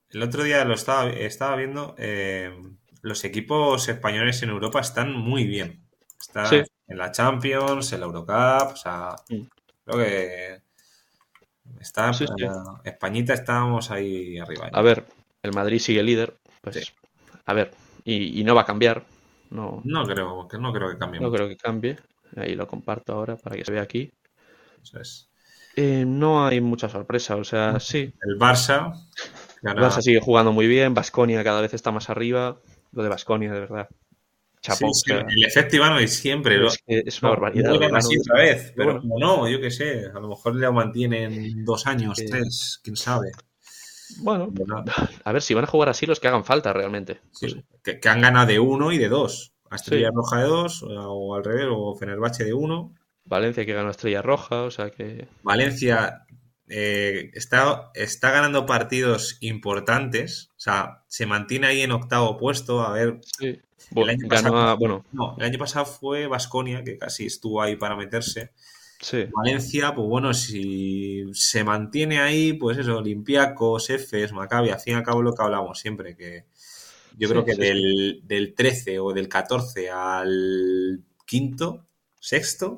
[0.10, 1.96] El otro día lo estaba, estaba viendo.
[1.98, 2.54] Eh,
[3.02, 5.88] los equipos españoles en Europa están muy bien.
[6.20, 9.42] Están en la Champions, en la Eurocup, o sea, mm.
[9.86, 10.66] creo que
[11.80, 12.12] Está,
[12.84, 14.70] Españita estábamos ahí arriba.
[14.72, 15.06] A ver,
[15.42, 16.38] el Madrid sigue líder.
[16.62, 16.94] Pues,
[17.46, 17.72] a ver,
[18.04, 19.04] y, no va a cambiar.
[19.50, 21.20] No, no creo que no creo que cambie.
[21.20, 21.98] No creo que cambie.
[22.36, 24.12] Ahí lo comparto ahora para que se vea aquí.
[24.82, 25.30] Eso es.
[25.76, 28.14] Eh, no hay mucha sorpresa, o sea, sí.
[28.22, 28.94] El Barça.
[29.62, 30.94] El Barça sigue jugando muy bien.
[30.94, 32.60] Basconia cada vez está más arriba.
[32.92, 33.90] Lo de Basconia, de verdad.
[34.68, 36.60] el efecto Ivano es siempre.
[36.88, 37.96] Es, una barbaridad.
[37.96, 40.06] así otra vez, pero no, yo qué sé.
[40.14, 43.32] A lo mejor le mantienen dos años, tres, quién sabe.
[44.20, 44.54] Bueno,
[45.24, 47.20] a ver si van a jugar así los que hagan falta realmente.
[47.84, 49.52] que, han ganado de uno y de dos.
[49.72, 52.94] Estrella Roja de dos, o al revés, o Fenerbahce de uno.
[53.26, 55.28] Valencia que ganó Estrella Roja, o sea que.
[55.44, 56.26] Valencia
[56.68, 60.52] eh, está, está ganando partidos importantes.
[60.58, 62.82] O sea, se mantiene ahí en octavo puesto.
[62.82, 63.20] A ver.
[63.40, 65.06] el, año pasado, bueno.
[65.12, 68.52] no, el año pasado fue Vasconia, que casi estuvo ahí para meterse.
[69.32, 74.96] Valencia, pues bueno, si se mantiene ahí, pues eso, Olympiacos, Efes, Maccabi, al fin y
[74.98, 76.46] al cabo lo que hablamos siempre, que
[77.18, 81.86] yo creo que del, del 13 o del 14 al quinto,
[82.20, 82.78] sexto,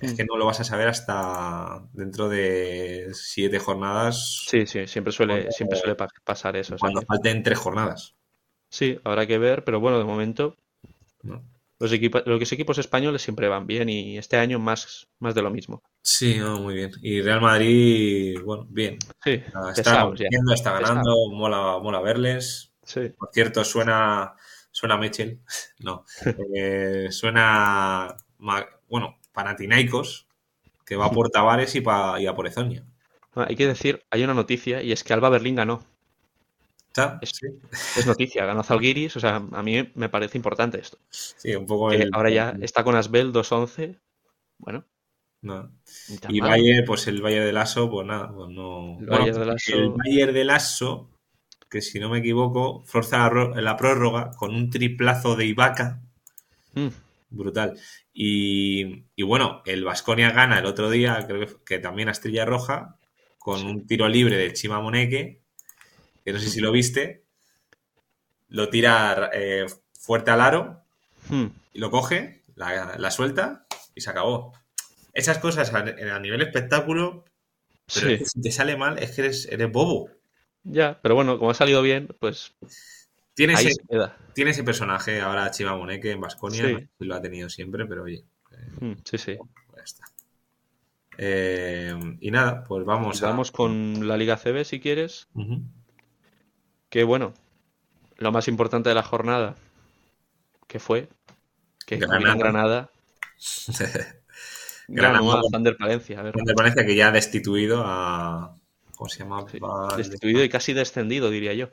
[0.00, 0.26] es que mm.
[0.26, 4.44] no lo vas a saber hasta dentro de siete jornadas.
[4.48, 6.76] Sí, sí, siempre suele, siempre suele pasar eso.
[6.78, 8.14] Cuando falten tres jornadas.
[8.70, 10.56] Sí, habrá que ver, pero bueno, de momento
[11.78, 15.50] los, equipos, los equipos españoles siempre van bien y este año más, más de lo
[15.50, 15.82] mismo.
[16.02, 16.90] Sí, muy bien.
[17.02, 18.98] Y Real Madrid, bueno, bien.
[19.24, 19.42] Sí,
[19.74, 20.12] está,
[20.54, 22.72] está ganando, mola, mola verles.
[22.82, 23.10] Sí.
[23.10, 24.34] Por cierto, suena,
[24.70, 25.40] suena Mitchell,
[25.80, 26.04] no,
[26.54, 28.16] eh, suena,
[28.88, 30.26] bueno, Panathinaikos,
[30.84, 32.84] que va por Tavares y, pa, y a por Ezonia.
[33.36, 35.84] Ah, hay que decir, hay una noticia y es que Alba Berlín ganó.
[37.20, 40.98] es, noticia, ganó Zalgiris, o sea, a mí me parece importante esto.
[41.08, 41.90] Sí, un poco.
[42.12, 44.00] ahora ya está con Asbel 2-11,
[44.58, 44.84] bueno.
[45.40, 45.70] No.
[46.28, 48.98] Y Valle, pues el Valle del Aso, pues nada, pues no.
[48.98, 49.08] El.
[49.08, 51.10] El Valle del Aso,
[51.70, 56.02] que si no me equivoco, forza la, prórroga con un triplazo de Ibaka.
[56.74, 56.88] Mm.
[57.30, 57.78] Brutal.
[58.12, 62.96] Y, bueno, el Vasconia gana el otro día, creo que, también a Estrella Roja,
[63.38, 65.40] con un tiro libre de Chima Moneke,
[66.24, 67.24] que no sé si lo viste.
[68.48, 70.82] Lo tira eh, fuerte al aro
[71.28, 71.46] mm.
[71.74, 74.54] y lo coge, la suelta y se acabó
[75.18, 77.24] esas cosas a, nivel espectáculo,
[77.92, 80.10] pero si te sale mal es que eres, bobo.
[80.62, 82.54] Ya, pero bueno, como ha salido bien, pues.
[83.38, 83.76] Tiene, ese,
[84.34, 88.24] tiene ese personaje ahora Chiva Moneque en Vasconia, lo ha tenido siempre, pero oye.
[88.50, 89.38] Eh, mm, sí, sí.
[89.70, 90.04] Pues está.
[91.18, 93.20] Eh, y nada, pues vamos.
[93.20, 95.28] Vamos con la Liga CB si quieres.
[96.88, 97.32] Que bueno,
[98.16, 99.54] lo más importante de la jornada,
[100.66, 101.08] que fue
[101.86, 102.90] que Granada, Granada
[104.88, 106.22] Ganó a Thunder Palencia.
[106.22, 108.56] A Palencia que ya ha destituido a.
[108.96, 109.46] ¿Cómo se llama?
[109.96, 111.68] destituido y casi descendido, diría yo.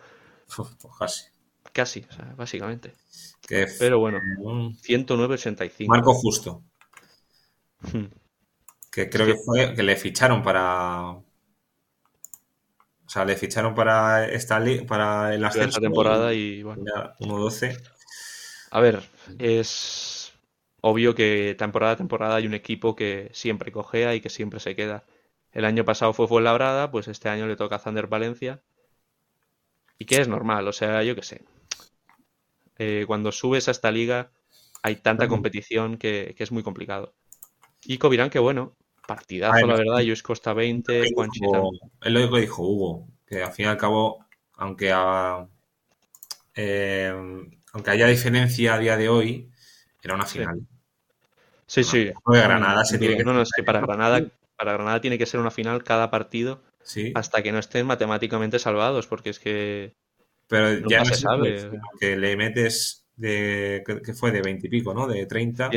[0.55, 1.34] pues casi.
[1.75, 2.93] Casi, o sea, básicamente.
[3.49, 5.87] Pero bueno, 109-85.
[5.87, 6.63] Marco Justo.
[7.81, 8.05] Hmm.
[8.89, 11.09] Que creo que fue que le ficharon para.
[11.09, 11.23] O
[13.07, 15.67] sea, le ficharon para esta para el ascenso.
[15.67, 16.81] Esta temporada y bueno.
[17.19, 17.77] 1-12.
[18.71, 19.03] A ver,
[19.37, 20.31] es
[20.79, 24.77] obvio que temporada a temporada hay un equipo que siempre cojea y que siempre se
[24.77, 25.03] queda.
[25.51, 28.61] El año pasado fue Fuenlabrada, pues este año le toca a Thunder Valencia.
[29.99, 31.43] Y que es normal, o sea, yo qué sé.
[32.77, 34.31] Eh, cuando subes a esta liga
[34.83, 37.13] hay tanta competición que, es muy complicado.
[37.83, 38.75] Y Covirán, que bueno,
[39.07, 39.99] partidazo, la verdad.
[39.99, 41.61] Yus Costa 20, Juanchita.
[42.01, 44.93] Es lo que dijo Hugo, que al fin y al cabo, aunque,
[46.55, 47.13] eh,
[47.73, 49.49] aunque haya diferencia a día de hoy,
[50.03, 50.61] era una final.
[51.65, 52.11] Sí, sí.
[52.25, 53.23] Granada se tiene que...
[53.23, 54.21] No, es que para Granada,
[54.55, 56.61] para Granada tiene que ser una final cada partido
[57.13, 59.95] hasta que no estén matemáticamente salvados, porque es que.
[60.47, 61.71] Pero ya no se sabe.
[61.99, 63.83] Que le metes de.
[64.03, 65.07] que fue de 20 y pico, ¿no?
[65.07, 65.71] De 30.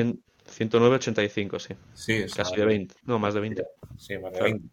[0.48, 1.74] 109.85, sí.
[1.94, 2.94] Sí, Casi de 20.
[3.04, 3.62] No, más de 20.
[3.96, 4.66] Sí, más de 20.
[4.66, 4.70] O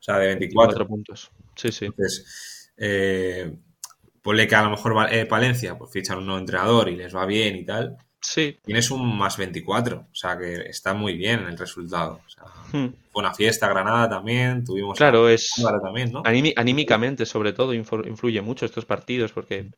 [0.00, 0.86] sea, de 24.
[0.86, 1.30] puntos.
[1.56, 1.86] Sí, sí.
[1.86, 3.58] Entonces, eh,
[4.22, 7.26] ponle que a lo mejor eh, Palencia pues fichan un nuevo entrenador y les va
[7.26, 7.96] bien y tal.
[8.28, 8.58] Sí.
[8.64, 12.20] Tienes un más 24, o sea que está muy bien el resultado.
[12.72, 12.88] Hmm.
[13.12, 14.98] Fue una fiesta Granada también, tuvimos...
[14.98, 15.52] Claro, es...
[15.80, 16.22] También, ¿no?
[16.24, 19.70] anímicamente, sobre todo, influye mucho estos partidos porque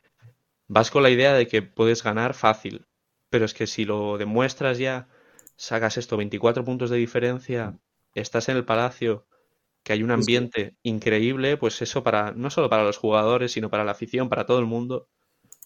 [0.67, 2.87] vas con la idea de que puedes ganar fácil,
[3.29, 5.09] pero es que si lo demuestras ya,
[5.57, 7.79] sacas esto, 24 puntos de diferencia,
[8.15, 9.27] estás en el Palacio,
[9.83, 13.85] que hay un ambiente increíble, pues eso para no solo para los jugadores, sino para
[13.85, 15.07] la afición, para todo el mundo.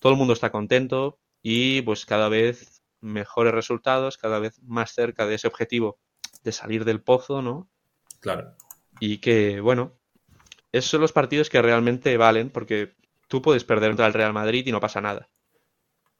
[0.00, 5.26] Todo el mundo está contento y pues cada vez mejores resultados, cada vez más cerca
[5.26, 5.98] de ese objetivo
[6.44, 7.68] de salir del pozo, ¿no?
[8.20, 8.56] Claro.
[9.00, 9.98] Y que, bueno,
[10.70, 12.94] esos son los partidos que realmente valen, porque
[13.28, 15.28] tú puedes perder contra el Real Madrid y no pasa nada.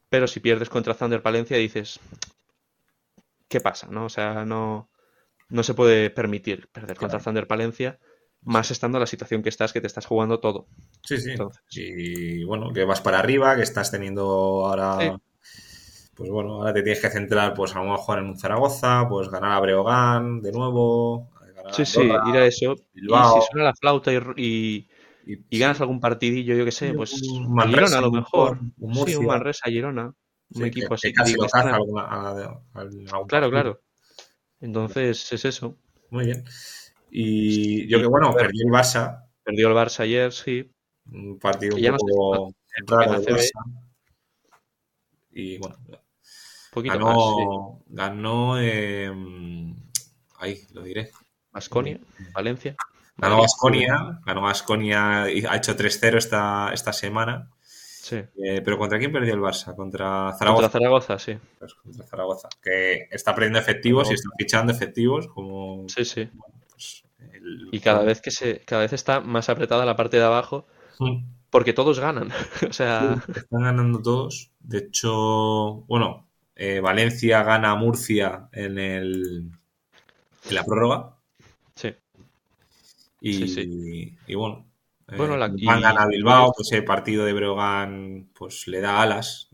[0.09, 2.01] Pero si pierdes contra Thunder Palencia dices,
[3.49, 3.89] ¿qué pasa?
[3.91, 4.07] ¿No?
[4.07, 4.91] O sea, no,
[5.49, 7.99] no se puede permitir perder contra Thunder Palencia,
[8.43, 10.66] más estando en la situación que estás, que te estás jugando todo.
[11.03, 11.34] Sí, sí.
[11.70, 15.18] Y bueno, que vas para arriba, que estás teniendo ahora
[16.14, 19.28] pues bueno, ahora te tienes que centrar, pues a lo mejor en un Zaragoza, pues
[19.28, 21.30] ganar a Breogán de nuevo.
[21.70, 22.74] sí, sí, ir a eso.
[22.95, 23.07] Y si
[23.51, 24.88] suena la flauta y,
[25.26, 28.59] y, ganas algún partidillo, yo qué sé, pues un Girona a lo mejor.
[28.78, 30.14] Un sí, un Manresa, Girona.
[30.55, 31.12] Un equipo así.
[31.14, 31.47] casi lo
[33.26, 33.80] Claro, claro.
[34.61, 35.76] Entonces es eso.
[36.11, 36.45] Muy bien.
[37.14, 39.26] Y yo que bueno, perdió el Barça.
[39.44, 40.72] Perdió el Barça ayer, sí.
[41.10, 42.54] Un partido un poco
[42.86, 43.18] raro
[45.30, 45.76] Y bueno,
[46.74, 49.76] ganó, ganó em,
[50.38, 51.10] ahí lo diré.
[51.52, 52.00] Basconia,
[52.32, 52.76] Valencia.
[53.18, 57.50] Ganó Basconia, ganó Basconia y ha hecho 3-0 esta, esta semana.
[57.60, 58.16] Sí.
[58.16, 59.76] Eh, pero ¿contra quién perdió el Barça?
[59.76, 60.62] Contra Zaragoza.
[60.62, 61.38] Contra Zaragoza, sí.
[61.58, 62.48] Pues contra Zaragoza.
[62.62, 65.86] Que está perdiendo efectivos y está fichando efectivos como.
[65.90, 66.30] Sí, sí.
[66.73, 67.05] Pues
[67.73, 68.61] y cada vez que se.
[68.61, 70.66] Cada vez está más apretada la parte de abajo.
[71.51, 72.31] Porque todos ganan.
[72.68, 73.23] o sea.
[73.29, 74.51] están ganando todos.
[74.61, 79.51] De hecho, bueno, eh, Valencia gana a Murcia en, el,
[80.49, 81.16] en la prórroga.
[81.75, 81.95] Sí.
[83.20, 84.66] Y, y bueno.
[85.09, 89.51] Eh, bueno, la, gana Bilbao, pues el partido de Brogan pues le da alas.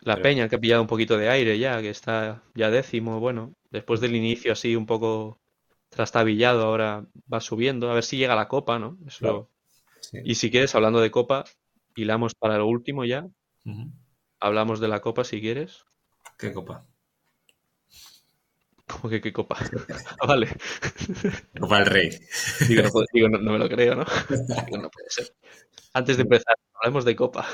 [0.00, 3.54] La Peña que ha pillado un poquito de aire ya, que está ya décimo, bueno,
[3.74, 5.40] después del inicio así un poco
[5.90, 8.96] trastabillado, ahora va subiendo, a ver si llega la copa, ¿no?
[9.06, 9.50] Eso
[10.24, 11.44] Y si quieres, hablando de Copa,
[11.96, 13.26] hilamos para lo último ya.
[14.40, 15.84] Hablamos de la Copa si quieres.
[16.38, 16.86] ¿Qué copa?
[18.86, 19.56] ¿Cómo que qué Copa?
[20.20, 20.48] Ah, vale.
[21.58, 22.10] Copa del Rey.
[22.68, 24.04] Digo, no, puedo- digo, no- no me lo creo, ¿no?
[24.28, 25.34] Digo, no puede ser.
[25.94, 27.46] Antes de empezar, hablemos de Copa.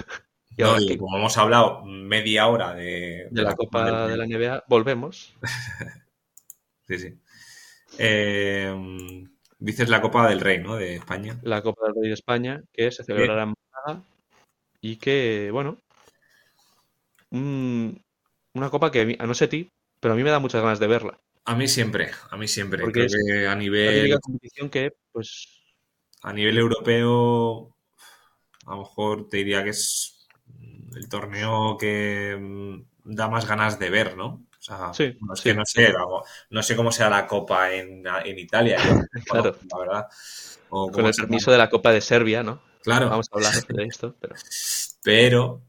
[0.56, 4.24] Y No, y como hemos hablado media hora de, de la Copa de la.
[4.26, 5.34] NBA, volvemos.
[6.90, 7.14] Sí, sí.
[8.00, 8.74] Eh,
[9.60, 10.74] dices la Copa del Rey, ¿no?
[10.76, 11.38] De España.
[11.42, 13.54] La Copa del Rey de España, que se celebrará en
[13.86, 14.04] Málaga
[14.82, 15.78] y que, bueno,
[17.30, 18.02] un-
[18.54, 19.68] una copa que a, mí- a no sé ti,
[20.00, 21.20] pero a mí me da muchas ganas de verla.
[21.44, 22.82] A mí siempre, a mí siempre.
[22.82, 25.28] Porque Creo es que a nivel, típica competición que, pues,
[26.22, 27.74] a nivel europeo,
[28.66, 30.28] a lo mejor te diría que es
[30.96, 34.46] el torneo que mm, da más ganas de ver, ¿no?
[34.60, 35.92] O sea, Sí, no, es sí, que no sé,
[36.50, 39.56] no sé cómo sea la Copa en, en Italia, yo, Claro.
[39.70, 40.06] la verdad.
[40.68, 41.26] O con el será.
[41.28, 42.62] permiso de la Copa de Serbia, ¿no?
[42.82, 43.08] Claro.
[43.08, 44.34] Vamos a hablar de esto, pero
[45.02, 45.62] Pero,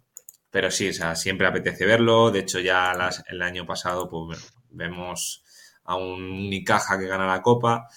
[0.51, 2.31] pero sí, o sea, siempre apetece verlo.
[2.31, 5.43] De hecho, ya las- el año pasado, pues vemos
[5.85, 7.87] a un Unicaja que gana la Copa.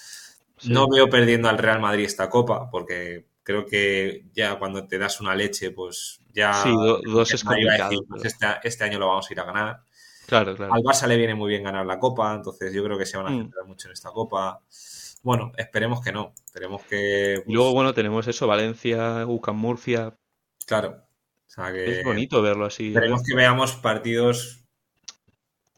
[0.58, 0.72] sí.
[0.72, 5.20] No veo perdiendo al Real Madrid esta Copa, porque creo que ya cuando te das
[5.20, 6.52] una leche, pues ya.
[6.54, 6.70] Sí,
[7.04, 9.80] dos es decir, pues este, este año lo vamos a ir a ganar.
[10.26, 10.72] Claro, claro.
[10.74, 13.26] Al Barça le viene muy bien ganar la Copa, entonces yo creo que se van
[13.26, 13.38] a Mm.
[13.42, 14.60] centrar mucho en esta Copa.
[15.22, 16.34] Bueno, esperemos que no.
[16.44, 17.40] Esperemos que.
[17.44, 20.14] Pues, luego, bueno, tenemos eso, Valencia, UCAM Murcia.
[20.66, 21.02] Claro.
[21.46, 22.00] O sea que.
[22.00, 22.88] Es bonito verlo así.
[22.88, 24.64] Esperemos que veamos partidos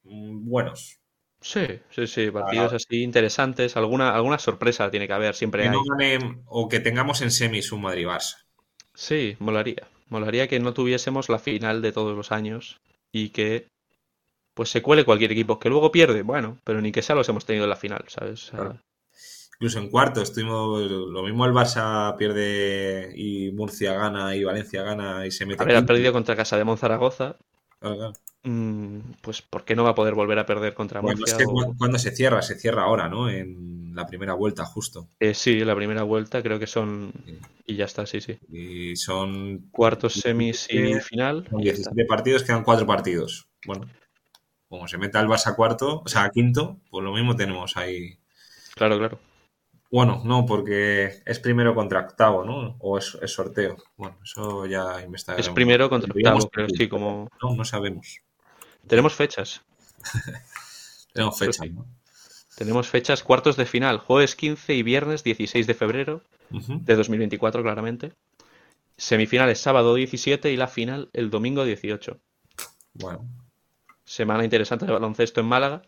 [0.05, 0.99] mm, buenos.
[1.41, 3.77] Sí, sí, sí, partidos así interesantes.
[3.77, 5.75] Alguna, alguna sorpresa tiene que haber, siempre Que hay.
[5.75, 8.39] no gane o que tengamos en semis un Madrid-Barça.
[8.95, 9.87] Sí, molaría.
[10.09, 12.81] Molaría que no tuviésemos la final de todos los años
[13.13, 13.69] y que
[14.57, 15.59] pues se cuele cualquier equipo.
[15.61, 18.45] Que luego pierde, bueno, pero ni que sea los hemos tenido en la final, ¿sabes?
[18.45, 18.81] O sea, Claro.
[19.59, 20.83] Incluso en cuarto estuvimos.
[20.91, 25.63] Lo mismo el Barça pierde y Murcia gana y Valencia gana y se mete.
[25.63, 27.37] a ver, ha perdido contra Casa de Monzaragoza.
[27.79, 28.13] Claro, claro.
[28.45, 31.37] mm, pues ¿por qué no va a poder volver a perder contra Bueno, Murcia?
[31.37, 33.31] es que o- cuando se cierra, se cierra ahora, ¿no?
[33.31, 35.09] En la primera vuelta, justo.
[35.21, 37.13] Eh, sí, la primera vuelta creo que son...
[37.67, 38.39] Y ya está, sí, sí.
[38.51, 41.47] Y son Cuartos, semis y final.
[41.49, 41.91] son y ya está.
[41.93, 43.47] 17 partidos, quedan 4 partidos.
[43.67, 43.87] Bueno,
[44.69, 48.19] como se meta el Barça cuarto, o sea, a quinto, pues lo mismo tenemos ahí.
[48.75, 49.19] Claro, claro.
[49.91, 52.77] Bueno, no, porque es primero contra octavo, ¿no?
[52.81, 53.77] O es, es sorteo.
[53.97, 55.47] Bueno, eso ya investigaremos.
[55.47, 57.31] Es primero contra octavo, que- sí, como...
[57.43, 58.21] No, no sabemos.
[58.87, 59.63] Tenemos fechas.
[61.13, 61.87] Tenemos fecha, ¿no?
[62.57, 66.81] Tenemos fechas cuartos de final, jueves 15 y viernes 16 de febrero Ujú.
[66.83, 68.13] de 2024, claramente.
[68.97, 72.19] Semifinales sábado 17 y la final el domingo 18.
[72.95, 73.27] Bueno,
[74.07, 75.83] Semana interesante de baloncesto en Málaga.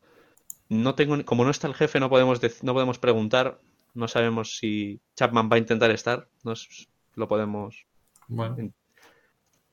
[0.69, 3.59] No tengo, como no está el jefe, no podemos, no podemos preguntar.
[3.95, 6.29] No sabemos si Chapman va a intentar estar.
[6.43, 7.87] Nos, lo podemos.
[8.27, 8.57] bueno.
[8.59, 8.75] En-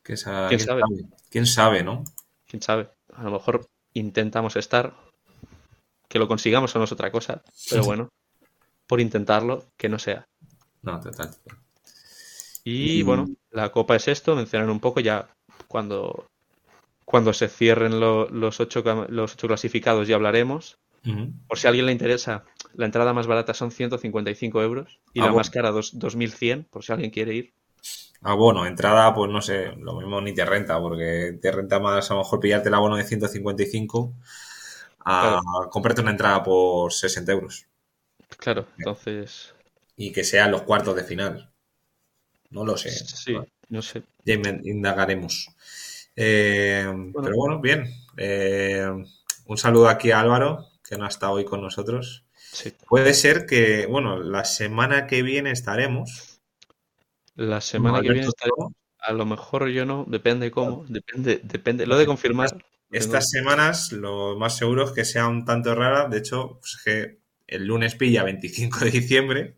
[0.03, 0.81] ¿Qué sa- ¿Quién sabe?
[1.29, 2.03] ¿Quién sabe, no?
[2.47, 2.89] Quién sabe.
[3.13, 4.95] A lo mejor intentamos estar.
[6.07, 7.43] Que lo consigamos o no es otra cosa.
[7.69, 8.09] Pero bueno,
[8.87, 10.27] por intentarlo, que no sea.
[10.83, 11.31] No, total.
[12.63, 15.27] Y Y- bueno, la copa es esto, mencionar un poco ya
[15.67, 16.27] cuando,
[17.05, 20.79] cuando se cierren lo- los, ocho, los ocho clasificados ya hablaremos.
[21.47, 22.45] Por si a alguien le interesa,
[22.75, 25.33] la entrada más barata son 155 euros y Ah, la bueno.
[25.33, 27.53] más cara dos- 2100, por si alguien quiere ir.
[28.21, 32.09] Ah, bueno, entrada, pues no sé, lo mismo ni te renta, porque te renta más
[32.09, 34.15] a lo mejor pillarte el abono de 155
[35.05, 35.39] a
[35.71, 37.67] comprarte una entrada por 60 euros
[38.37, 39.53] Claro, entonces,
[39.97, 41.51] y que sean los cuartos de final.
[42.51, 42.91] No lo sé.
[42.91, 43.37] sí,
[43.69, 44.03] no sé.
[44.25, 44.33] Ya
[44.63, 45.49] indagaremos.
[46.15, 47.85] Eh, Pero bueno, bien.
[48.17, 48.87] Eh,
[49.45, 52.25] un saludo aquí a Álvaro, que no ha estado hoy con nosotros.
[52.51, 52.73] Sí.
[52.87, 56.39] Puede ser que, bueno, la semana que viene estaremos.
[57.35, 58.71] La semana que viene Toro.
[58.99, 61.85] a lo mejor yo no, depende cómo, depende, depende.
[61.85, 62.49] Lo de confirmar,
[62.91, 66.07] Estas semanas lo más seguro es que sea un tanto rara.
[66.07, 69.55] De hecho, pues es que el lunes pilla 25 de diciembre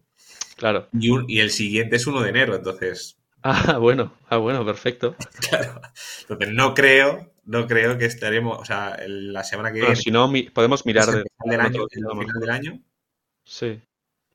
[0.55, 0.87] claro.
[0.93, 2.55] y, un- y el siguiente es 1 de enero.
[2.55, 3.16] Entonces,
[3.49, 5.15] Ah, bueno, ah, bueno, perfecto.
[5.49, 5.81] claro.
[6.21, 10.11] Entonces no creo, no creo que estaremos, o sea, la semana que Bueno, viene si
[10.11, 12.79] no, mi- podemos mirar el final del año, el final del año.
[13.45, 13.81] Sí.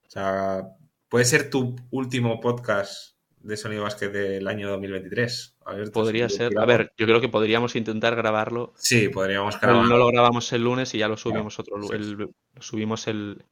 [0.06, 0.62] O sea,
[1.08, 5.56] puede ser tu último podcast de Sonido Básquet del año 2023.
[5.66, 6.58] Alberto, Podría si ser.
[6.58, 8.72] A ver, yo creo que podríamos intentar grabarlo.
[8.76, 9.88] Sí, podríamos Pero grabar.
[9.90, 11.88] no lo grabamos el lunes y ya lo subimos otro sí.
[11.92, 13.44] el, lo subimos el,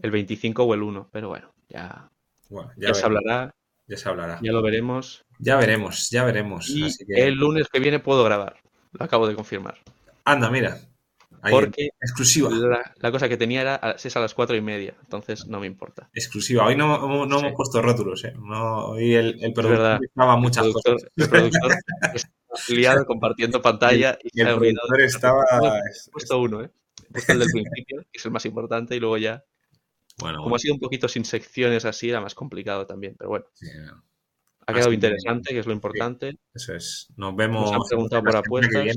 [0.00, 1.08] el 25 o el 1.
[1.12, 2.10] Pero bueno, ya,
[2.48, 3.54] Bueno, ya, ya, se hablará,
[3.88, 4.38] ya se hablará.
[4.42, 5.24] ya lo veremos.
[5.38, 6.68] Ya veremos, ya veremos.
[6.68, 7.26] Y Así que...
[7.26, 8.56] el lunes que viene puedo grabar.
[8.92, 9.78] Lo acabo de confirmar.
[10.24, 10.78] Anda, mira.
[11.50, 12.50] porque exclusiva.
[12.50, 16.10] La, cosa que tenía era es a las cuatro y media, entonces no me importa.
[16.12, 16.66] Exclusiva.
[16.66, 18.34] Hoy no, no hemos puesto rótulos, ¿eh?
[18.36, 21.06] hoy el, el productor estaba muchas el cosas.
[21.16, 21.72] El productor
[22.68, 25.44] liado compartiendo pantalla y, el productor estaba...
[25.50, 26.70] He puesto uno, ¿eh?
[27.08, 29.44] He puesto el del principio, que es el más importante, y luego ya...
[30.18, 33.46] Bueno, Como ha sido un poquito sin secciones así, era más complicado también, pero bueno.
[34.66, 36.38] Ha quedado interesante, que es lo importante.
[36.52, 37.08] eso es.
[37.16, 37.70] Nos vemos.
[37.70, 38.96] Nos han preguntado por apuestas.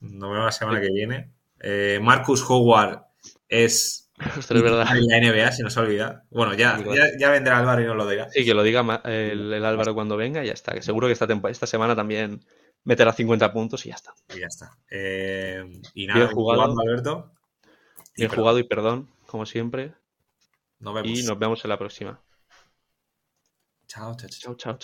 [0.00, 1.32] Nos vemos la semana que viene.
[1.60, 3.02] Eh, Marcus Howard
[3.48, 4.86] es, Ostras, es verdad.
[4.96, 6.24] en la NBA, si no se olvida.
[6.30, 8.28] Bueno, ya, ya, ya, vendrá Álvaro y nos lo dirá.
[8.30, 10.72] Sí, que lo diga el, el Álvaro cuando venga y ya está.
[10.72, 12.40] Que seguro que esta, esta semana también
[12.84, 14.12] meterá 50 puntos y ya está.
[14.34, 14.76] Y ya está.
[14.90, 17.32] Eh, y nada, bien jugado, jugando, Alberto.
[18.16, 19.94] Bien jugado y perdón, como siempre.
[20.80, 21.18] Nos vemos.
[21.18, 22.20] Y nos vemos en la próxima.
[23.86, 24.40] Chao, chao, chao.
[24.40, 24.78] chao, chao.